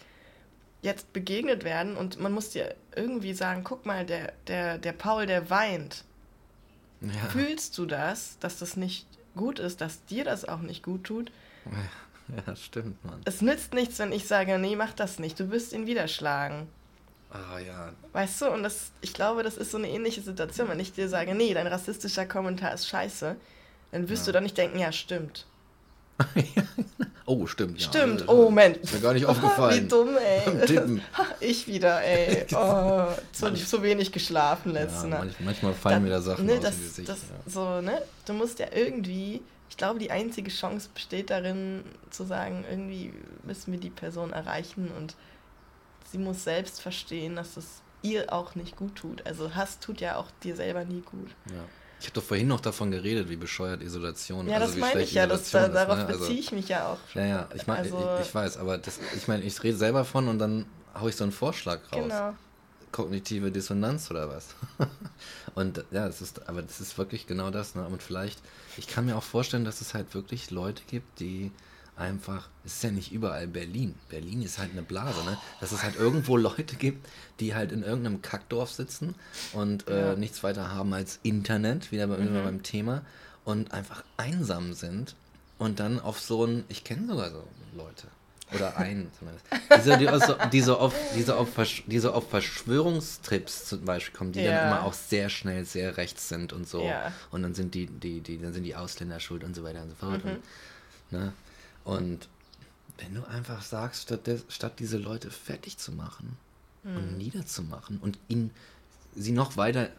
[0.83, 5.27] jetzt begegnet werden und man muss dir irgendwie sagen, guck mal, der, der, der Paul,
[5.27, 6.05] der weint.
[7.01, 7.11] Ja.
[7.31, 11.33] Fühlst du das, dass das nicht gut ist, dass dir das auch nicht gut tut?
[12.47, 13.21] Ja, stimmt, Mann.
[13.25, 16.69] Es nützt nichts, wenn ich sage, nee, mach das nicht, du wirst ihn wieder schlagen.
[17.31, 17.93] Ah, ja.
[18.13, 20.69] Weißt du, und das, ich glaube, das ist so eine ähnliche Situation.
[20.69, 23.37] Wenn ich dir sage, nee, dein rassistischer Kommentar ist scheiße,
[23.93, 24.33] dann wirst Ja.
[24.33, 25.47] du doch nicht denken, ja, stimmt.
[27.27, 27.81] oh, stimmt.
[27.81, 28.77] Ja, Stimmt, oh Moment.
[28.79, 29.89] Ist mir gar nicht Wie aufgefallen.
[29.89, 31.01] dumm, ey.
[31.41, 32.47] Ich wieder, ey.
[32.55, 35.21] Oh, zu, zu wenig geschlafen letzte Ja, Nacht.
[35.25, 37.09] manch, manchmal fallen mir da Sachen ne, aus das, dem Gesicht.
[37.09, 37.51] das, ja.
[37.51, 38.03] so, ne?
[38.27, 43.13] Du musst ja irgendwie, ich glaube, die einzige Chance besteht darin, zu sagen, irgendwie
[43.45, 45.15] müssen wir die Person erreichen und
[46.11, 47.67] sie muss selbst verstehen, dass es
[48.03, 49.27] ihr auch nicht gut tut.
[49.27, 51.29] Also Hass tut ja auch dir selber nie gut.
[51.51, 51.65] Ja.
[52.01, 55.13] Ich habe doch vorhin noch davon geredet, wie bescheuert Isolation Ja, also das meine ich
[55.13, 56.07] ja, das, da, ist, darauf ne?
[56.07, 56.99] Also- beziehe ich mich ja auch.
[57.15, 60.05] Ja, ja, ich meine, Also- ich, ich weiß, aber das, ich meine, ich rede selber
[60.07, 60.65] von und dann
[60.99, 62.03] hau ich so einen Vorschlag raus.
[62.03, 62.35] Genau.
[62.91, 64.55] Kognitive Dissonanz oder was?
[65.55, 67.87] und ja, das ist, aber das ist wirklich genau das, ne?
[67.87, 68.41] Und vielleicht,
[68.79, 71.53] ich kann mir auch vorstellen, dass es halt wirklich Leute gibt, die
[72.01, 73.95] einfach, es ist ja nicht überall Berlin.
[74.09, 75.37] Berlin ist halt eine Blase, ne?
[75.61, 77.07] Dass es halt irgendwo Leute gibt,
[77.39, 79.15] die halt in irgendeinem Kackdorf sitzen
[79.53, 80.17] und äh, Ja.
[80.17, 82.43] nichts weiter haben als Internet, wieder bei, Mhm.
[82.45, 83.03] beim Thema,
[83.45, 85.15] und einfach einsam sind
[85.59, 87.45] und dann auf so ein, ich kenne sogar so
[87.77, 88.07] Leute.
[88.53, 89.47] Oder einen zumindest.
[89.77, 93.85] Diese, die, so, die, so auf, die, so auf, Versch- die so auf Verschwörungstrips zum
[93.85, 94.51] Beispiel kommen, die Ja.
[94.53, 96.83] dann immer auch sehr schnell sehr rechts sind und so.
[96.85, 97.13] Ja.
[97.31, 99.91] Und dann sind die, die, die, dann sind die Ausländer schuld und so weiter und
[99.91, 100.25] so fort.
[100.25, 100.31] Mhm.
[100.33, 100.41] Und,
[101.13, 101.33] ne?
[101.85, 102.29] Und
[102.99, 106.37] wenn du einfach sagst, statt, des, statt diese Leute fertig zu machen
[106.83, 106.97] Mhm.
[106.97, 108.51] und niederzumachen und ihn,
[109.15, 109.91] sie noch weiter äh,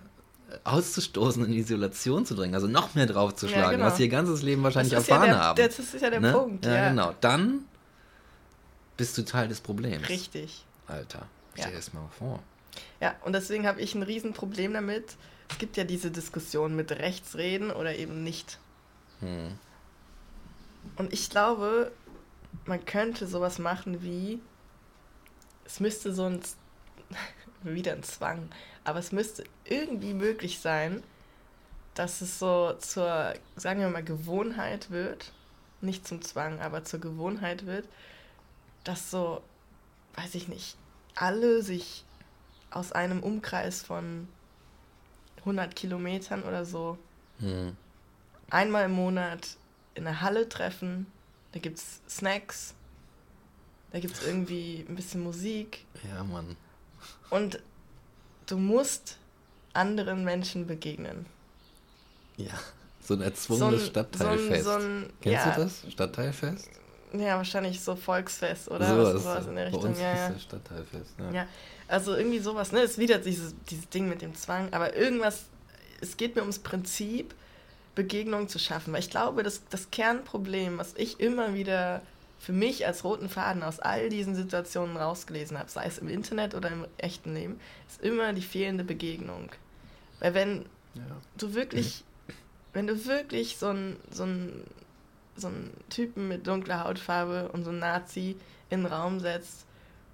[0.63, 3.86] auszustoßen, in Isolation zu drängen, also noch mehr draufzuschlagen, Ja, genau.
[3.86, 5.57] was sie ihr ganzes Leben wahrscheinlich ist ja erfahren der- haben.
[5.57, 6.32] Das ist ja der ne?
[6.34, 6.73] Punkt, ja.
[6.75, 6.89] ja.
[6.89, 7.13] genau.
[7.21, 7.65] Dann
[8.97, 10.09] bist du Teil des Problems.
[10.09, 10.65] Richtig.
[10.88, 11.25] Alter, Ja.
[11.63, 12.39] stell dir das mal vor.
[12.99, 15.15] Ja, und deswegen habe ich ein Riesenproblem damit.
[15.49, 18.57] Es gibt ja diese Diskussion mit rechts reden oder eben nicht.
[19.19, 19.51] Hm.
[20.95, 21.91] Und ich glaube,
[22.65, 24.39] man könnte sowas machen wie,
[25.65, 26.41] es müsste so ein,
[27.63, 28.49] wieder ein Zwang,
[28.84, 31.03] aber es müsste irgendwie möglich sein,
[31.93, 35.34] dass es so zur, sagen wir mal, Gewohnheit wird,
[35.82, 37.88] nicht zum Zwang, aber zur Gewohnheit wird,
[38.84, 39.41] dass so,
[40.15, 40.77] weiß ich nicht,
[41.15, 42.05] alle sich
[42.69, 44.27] aus einem Umkreis von
[45.39, 46.97] 100 Kilometern oder so
[47.39, 47.75] Hm.
[48.49, 49.57] einmal im Monat
[49.96, 51.08] in der Halle treffen.
[51.52, 52.74] Da gibt es Snacks.
[53.92, 55.86] Da gibt es irgendwie ein bisschen Musik.
[56.10, 56.56] Ja, Mann.
[57.30, 57.60] Und
[58.46, 59.18] du musst
[59.74, 61.26] anderen Menschen begegnen.
[62.38, 62.54] Ja.
[63.02, 64.64] So ein erzwungenes So Stadtteilfest.
[64.64, 65.86] So ein, so ein, Kennst ja, du das?
[65.89, 66.70] Stadtteilfest?
[67.14, 69.89] Ja, wahrscheinlich so Volksfest oder Sowas, was, sowas in der Bei Richtung.
[69.89, 71.14] uns Ja, ist das Stadtteilfest.
[71.20, 71.32] Ja.
[71.32, 71.48] ja,
[71.88, 72.82] also irgendwie sowas, ne?
[72.82, 75.46] Es ist wieder dieses, dieses Ding mit dem Zwang, aber irgendwas,
[76.00, 77.34] es geht mir ums Prinzip,
[77.96, 82.02] Begegnung zu schaffen, weil ich glaube, das, das Kernproblem, was ich immer wieder
[82.39, 86.56] für mich als roten Faden aus all diesen Situationen rausgelesen habe, sei es im Internet
[86.56, 89.50] oder im echten Leben, ist immer die fehlende Begegnung.
[90.20, 90.66] Weil wenn
[90.96, 91.04] Ja.
[91.38, 92.04] du wirklich,
[92.74, 94.64] wenn du wirklich so einen so einen-
[95.38, 98.36] so einen Typen mit dunkler Hautfarbe und so einen Nazi
[98.70, 99.66] in den Raum setzt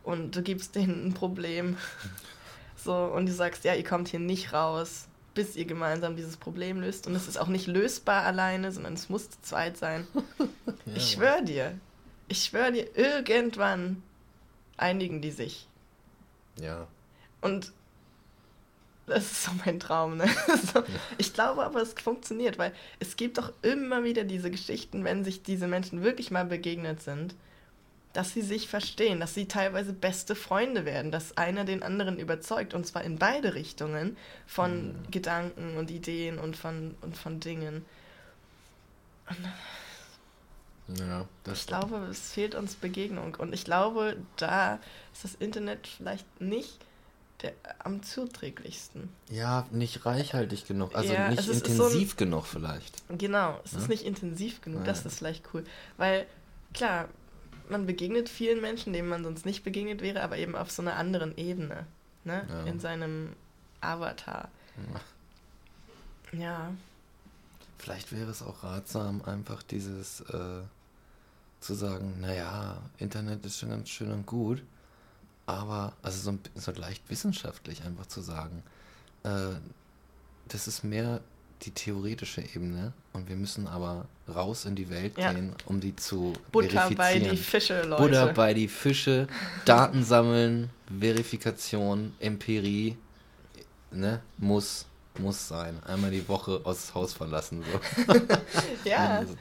[0.03, 1.77] und du gibst denen ein Problem,
[2.75, 5.07] so und du sagst, ja, ihr kommt hier nicht raus,
[5.37, 9.07] bis ihr gemeinsam dieses Problem löst und es ist auch nicht lösbar alleine, sondern es
[9.07, 10.07] muss zu zweit sein.
[10.39, 10.47] Ja,
[10.95, 11.79] ich schwöre dir,
[12.27, 14.01] ich schwöre dir, irgendwann
[14.77, 15.67] einigen die sich.
[16.59, 16.87] Ja.
[17.39, 17.71] Und
[19.05, 20.17] das ist so mein Traum.
[20.17, 20.25] Ne?
[20.73, 20.83] So,
[21.19, 25.43] ich glaube aber, es funktioniert, weil es gibt doch immer wieder diese Geschichten, wenn sich
[25.43, 27.35] diese Menschen wirklich mal begegnet sind,
[28.17, 32.73] dass sie sich verstehen, dass sie teilweise beste Freunde werden, dass einer den anderen überzeugt
[32.73, 35.11] und zwar in beide Richtungen von Mhm.
[35.11, 37.85] Gedanken und Ideen und von, und von Dingen.
[40.87, 44.79] Ja, das Ich glaube, es fehlt uns Begegnung und ich glaube, da
[45.13, 46.79] ist das Internet vielleicht nicht
[47.43, 49.09] der am zuträglichsten.
[49.29, 50.95] Ja, nicht reichhaltig genug.
[50.95, 53.03] Also Ja, nicht ist so ein- intensiv genug vielleicht.
[53.15, 53.77] Genau, es Ja?
[53.77, 55.07] ist nicht intensiv genug, das Ja.
[55.09, 55.63] ist vielleicht cool.
[55.97, 56.25] Weil,
[56.73, 57.09] klar,
[57.69, 60.95] man begegnet vielen Menschen, denen man sonst nicht begegnet wäre, aber eben auf so einer
[60.95, 61.85] anderen Ebene,
[62.23, 62.45] ne?
[62.49, 62.63] Ja.
[62.63, 63.33] In seinem
[63.81, 64.49] Avatar.
[66.31, 66.71] Ja,
[67.77, 70.61] Vielleicht wäre es auch ratsam, einfach dieses äh,
[71.59, 74.63] zu sagen, naja, Internet ist schon ganz schön und gut,
[75.45, 78.63] aber, also so, so leicht wissenschaftlich einfach zu sagen,
[79.23, 79.55] äh,
[80.47, 81.21] das ist mehr
[81.63, 85.33] die theoretische Ebene und wir müssen aber raus in die Welt Ja.
[85.33, 87.31] gehen, um die zu Butter bei verifizieren.
[87.35, 88.03] die Fische, Leute.
[88.03, 89.27] Butter bei die Fische,
[89.65, 92.95] Daten sammeln, Verifikation, Empirie,
[93.91, 94.85] ne, muss,
[95.17, 95.81] muss sein.
[95.83, 97.63] Einmal die Woche aus Haus verlassen.
[98.05, 98.13] So.
[98.89, 99.23] ja.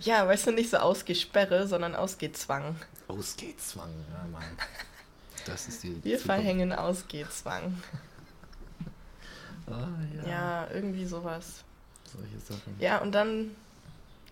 [0.00, 2.74] Ja, weißt du, nicht so Ausgesperre, sondern Ausgezwang.
[3.06, 4.42] Ausgehzwang, ja Mann.
[5.46, 6.22] Das ist die Wir Zukunft.
[6.26, 7.80] verhängen Ausgezwang.
[9.70, 10.28] Ah, ja.
[10.28, 10.68] Ja.
[10.72, 11.64] irgendwie sowas.
[12.04, 12.74] Solche Sachen.
[12.78, 13.50] Ja, und dann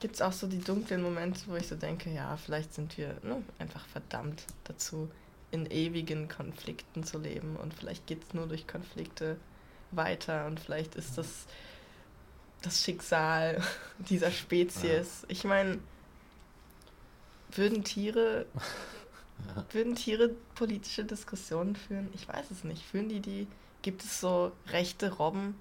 [0.01, 3.17] gibt es auch so die dunklen Momente, wo ich so denke, ja, vielleicht sind wir
[3.23, 5.11] ne, einfach verdammt dazu,
[5.51, 9.37] in ewigen Konflikten zu leben und vielleicht geht es nur durch Konflikte
[9.91, 11.47] weiter und vielleicht ist das
[12.63, 13.63] das Schicksal
[13.99, 15.23] dieser Spezies.
[15.23, 15.29] Ja.
[15.29, 15.79] Ich meine,
[17.53, 18.47] würden Tiere
[19.57, 19.65] ja.
[19.73, 22.09] würden Tiere politische Diskussionen führen?
[22.15, 22.83] Ich weiß es nicht.
[22.83, 23.47] Führen die die?
[23.87, 25.55] Gibt es so rechte Robben,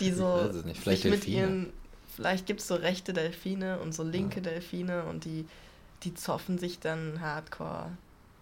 [0.00, 0.80] die so ich weiß es nicht.
[0.80, 1.70] Vielleicht mit ihren
[2.16, 4.44] vielleicht gibt es so rechte Delfine und so linke ja.
[4.44, 5.46] Delfine und die
[6.02, 7.90] die zoffen sich dann Hardcore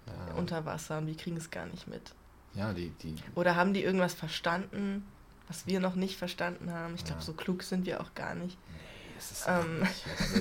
[0.07, 0.35] ja.
[0.37, 2.13] unter Wasser und wir kriegen es gar nicht mit.
[2.55, 3.17] Ja, die, die.
[3.35, 5.05] Oder haben die irgendwas verstanden,
[5.49, 6.95] was wir noch nicht verstanden haben?
[6.95, 7.27] Ich glaube, ja.
[7.27, 8.57] so klug sind wir auch gar nicht.
[8.69, 8.79] Nee,
[9.19, 9.83] es ist ähm,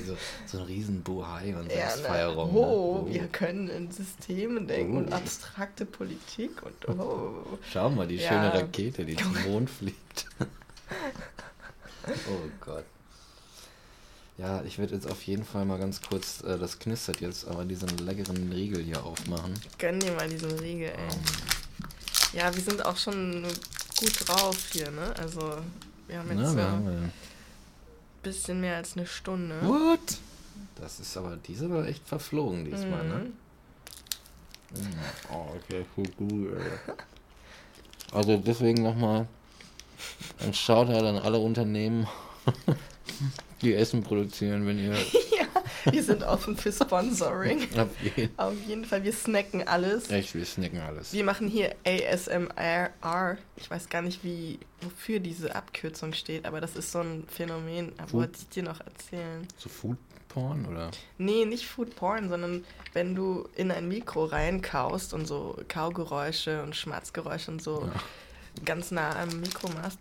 [0.05, 2.53] so, so ein riesen Bohai und ja, Selbstfeierung.
[2.53, 2.59] Ne?
[2.59, 4.99] Oh, oh, wir können in Systemen denken oh.
[4.99, 7.57] und abstrakte Politik und oh.
[7.71, 8.29] Schau mal, die ja.
[8.29, 10.27] schöne Rakete, die zum Mond fliegt.
[12.07, 12.85] oh Gott.
[14.37, 17.65] Ja, ich werde jetzt auf jeden Fall mal ganz kurz, äh, das knistert jetzt, aber
[17.65, 19.55] diesen leckeren Riegel hier aufmachen.
[19.79, 22.37] Gönn dir mal diesen Riegel, ey.
[22.37, 23.47] Ja, wir sind auch schon
[23.99, 25.11] gut drauf hier, ne?
[25.17, 25.57] Also,
[26.07, 27.09] wir haben jetzt ja, ein ja.
[28.27, 29.55] Bisschen mehr als eine Stunde.
[29.61, 30.17] What?
[30.75, 33.15] Das ist aber, diese war echt verflogen diesmal, ne?
[33.15, 33.23] mhm.
[33.23, 33.31] ne?
[35.31, 36.61] Oh, okay, cool, cool,
[38.11, 39.27] Also deswegen nochmal
[40.39, 42.07] ein Shoutout an alle Unternehmen,
[43.61, 44.95] die Essen produzieren, wenn ihr
[45.91, 47.67] wir sind offen für Sponsoring.
[47.77, 48.39] Auf jeden.
[48.39, 50.09] Auf jeden Fall, wir snacken alles.
[50.09, 51.13] Echt, wir snacken alles.
[51.13, 53.37] Wir machen hier ASMR.
[53.57, 57.93] Ich weiß gar nicht, wie, wofür diese Abkürzung steht, aber das ist so ein Phänomen.
[57.97, 59.47] Aber wollte ich dir noch erzählen.
[59.57, 59.97] So Food
[60.29, 60.91] Porn oder?
[61.17, 62.63] Nee, nicht Food Porn, sondern
[62.93, 68.63] wenn du in ein Mikro reinkaust und so Kaugeräusche und Schmatzgeräusche und so ja.
[68.63, 69.99] ganz nah am Mikro machst,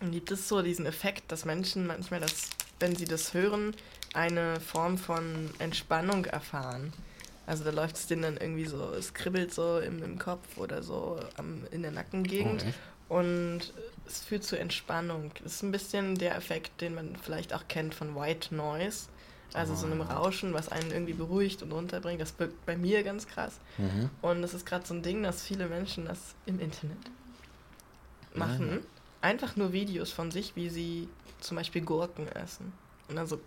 [0.00, 3.74] dann gibt es so diesen Effekt, dass Menschen manchmal das, wenn sie das hören,
[4.14, 6.92] eine Form von Entspannung erfahren.
[7.46, 10.82] Also da läuft es denen dann irgendwie so, es kribbelt so im, im Kopf oder
[10.82, 12.64] so am, in der Nackengegend.
[13.08, 13.60] Oh, und
[14.06, 15.30] es führt zu Entspannung.
[15.42, 19.08] Das ist ein bisschen der Effekt, den man vielleicht auch kennt von White Noise.
[19.52, 20.14] Also oh, so einem ah.
[20.14, 22.20] Rauschen, was einen irgendwie beruhigt und runterbringt.
[22.20, 23.60] Das wirkt bei mir ganz krass.
[23.76, 24.10] Mhm.
[24.22, 26.96] Und das ist gerade so ein Ding, dass viele Menschen das im Internet
[28.34, 28.70] machen.
[28.70, 28.78] Ja.
[29.20, 31.08] Einfach nur Videos von sich, wie sie
[31.40, 32.72] zum Beispiel Gurken essen.
[33.08, 33.40] Und dann so.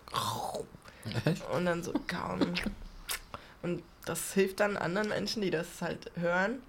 [1.54, 2.40] Und dann so kaum.
[3.62, 6.60] Und das hilft dann anderen Menschen, die das halt hören,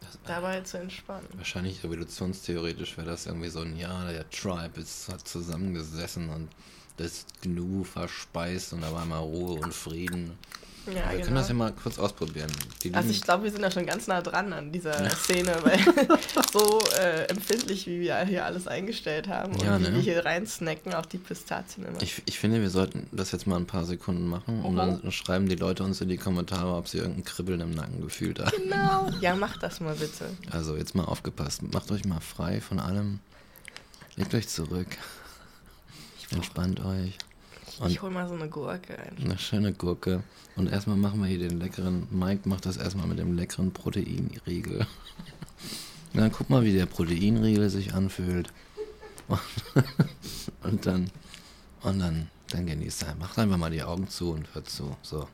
[0.00, 1.26] das, dabei zu entspannen.
[1.34, 6.48] Wahrscheinlich evolutionstheoretisch wäre das irgendwie so ein Ja, der Tribe ist, hat zusammengesessen und
[6.96, 10.38] das Gnu verspeist und da war mal Ruhe und Frieden.
[10.86, 11.24] Ja, wir genau.
[11.24, 12.50] können das ja mal kurz ausprobieren.
[12.82, 15.10] Die also ich glaube, wir sind da schon ganz nah dran an dieser ja.
[15.10, 15.78] Szene, weil
[16.52, 19.94] so äh, empfindlich, wie wir hier alles eingestellt haben und ja, wie ne?
[19.94, 22.02] wir hier rein snacken, auch die Pistazien immer.
[22.02, 25.48] Ich, ich finde, wir sollten das jetzt mal ein paar Sekunden machen und dann schreiben
[25.48, 28.50] die Leute uns in die Kommentare, ob sie irgendein Kribbeln im Nacken gefühlt haben.
[28.56, 29.08] Genau.
[29.20, 30.26] Ja, mach das mal bitte.
[30.50, 31.62] Also jetzt mal aufgepasst.
[31.72, 33.20] Macht euch mal frei von allem.
[34.16, 34.88] Legt euch zurück.
[36.30, 37.18] Entspannt euch.
[37.78, 39.16] Und ich hol mal so eine Gurke ein.
[39.24, 40.22] Eine schöne Gurke.
[40.56, 42.06] Und erstmal machen wir hier den leckeren.
[42.10, 44.86] Mike macht das erstmal mit dem leckeren Proteinriegel.
[46.12, 48.52] Und dann guck mal, wie der Proteinriegel sich anfühlt.
[49.28, 49.40] Und,
[50.62, 51.10] und dann.
[51.80, 53.14] Und dann, dann genießt er.
[53.14, 54.94] Macht einfach mal die Augen zu und hört zu.
[55.00, 55.26] So.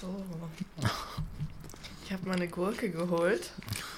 [0.00, 0.24] So.
[2.04, 3.50] Ich habe meine Gurke geholt.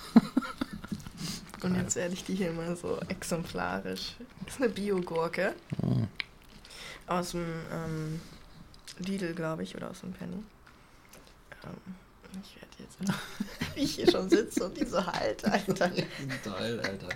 [1.63, 4.17] Und jetzt werde ich die hier mal so exemplarisch.
[4.45, 5.55] Das ist eine Biogurke.
[5.83, 6.09] Mhm.
[7.07, 8.21] Aus dem ähm,
[8.99, 10.43] Lidl, glaube ich, oder aus dem Penny.
[11.65, 11.95] Ähm,
[12.43, 15.91] ich werde jetzt, wie ich hier schon sitze und die so halte, Alter.
[16.45, 17.09] Toll, Alter.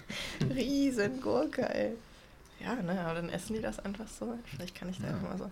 [0.54, 1.96] Riesengurke, ey.
[2.60, 4.38] Ja, ne, aber dann essen die das einfach so.
[4.44, 5.16] Vielleicht kann ich da ja.
[5.16, 5.50] mal so.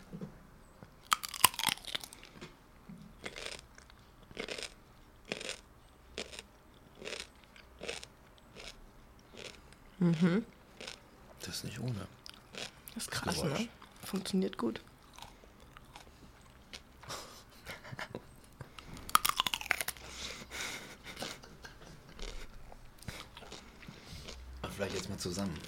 [9.99, 10.45] Mhm.
[11.41, 12.07] Das ist nicht ohne.
[12.95, 13.69] Das ist krass, ne?
[14.05, 14.81] Funktioniert gut.
[24.79, 25.59] vielleicht jetzt mal zusammen.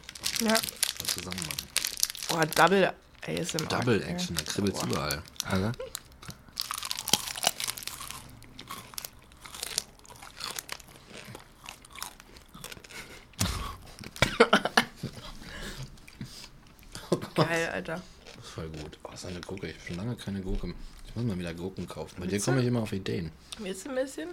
[0.41, 0.51] Ja.
[0.51, 1.67] Mal zusammen machen.
[2.33, 2.93] Oh, Double
[3.27, 3.67] ASMR.
[3.67, 5.23] Double Action, da kribbelt es überall.
[5.45, 5.73] Also.
[17.35, 18.03] Geil, Alter.
[18.37, 18.99] Das ist voll gut.
[19.05, 19.69] Oh, ist eine Gurke.
[19.69, 20.75] Ich habe schon lange keine Gurke.
[21.07, 22.17] Ich muss mal wieder Gurken kaufen.
[22.21, 23.33] Bei dir komme ich immer auf Ideen.
[23.59, 24.29] Willst du ein bisschen?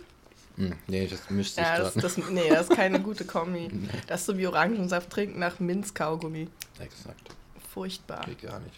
[0.57, 2.01] Hm, nee, das mischt sich Ja, das, gerade.
[2.07, 3.69] das, nee, das ist keine gute Kombi.
[4.07, 6.49] Das ist so wie Orangensaft trinken nach Minzkaugummi.
[6.79, 7.35] Exakt.
[7.73, 8.25] Furchtbar.
[8.25, 8.75] Geht gar nicht.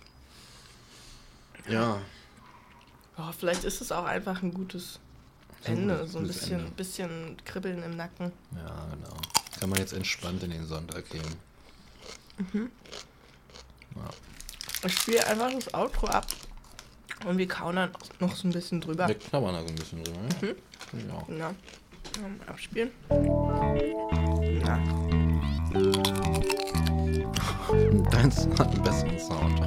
[1.68, 2.02] Ja.
[3.18, 5.00] Oh, vielleicht ist es auch einfach ein gutes
[5.64, 6.06] Ende.
[6.08, 6.72] So ein bisschen, Ende.
[6.72, 8.32] bisschen Kribbeln im Nacken.
[8.56, 9.18] Ja, genau.
[9.60, 11.36] Kann man jetzt entspannt in den Sonntag gehen.
[13.96, 14.10] Ja.
[14.86, 16.28] Ich spiele einfach das Outro ab
[17.26, 19.08] und wir kauen dann noch so ein bisschen drüber.
[19.08, 20.20] Wir knabbern da so ein bisschen drüber.
[20.42, 20.56] Mhm.
[21.10, 21.36] Ja.
[21.38, 21.54] Ja.
[22.24, 22.92] Ähm, Abspielen.
[24.64, 24.80] Na,
[28.12, 29.60] Deins hat einen besseren Sound.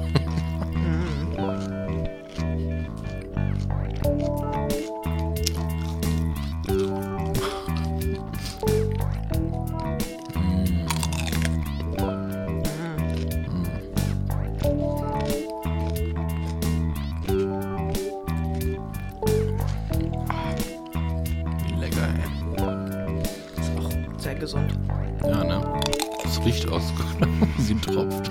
[26.83, 26.93] Aus,
[27.57, 28.29] sie tropft.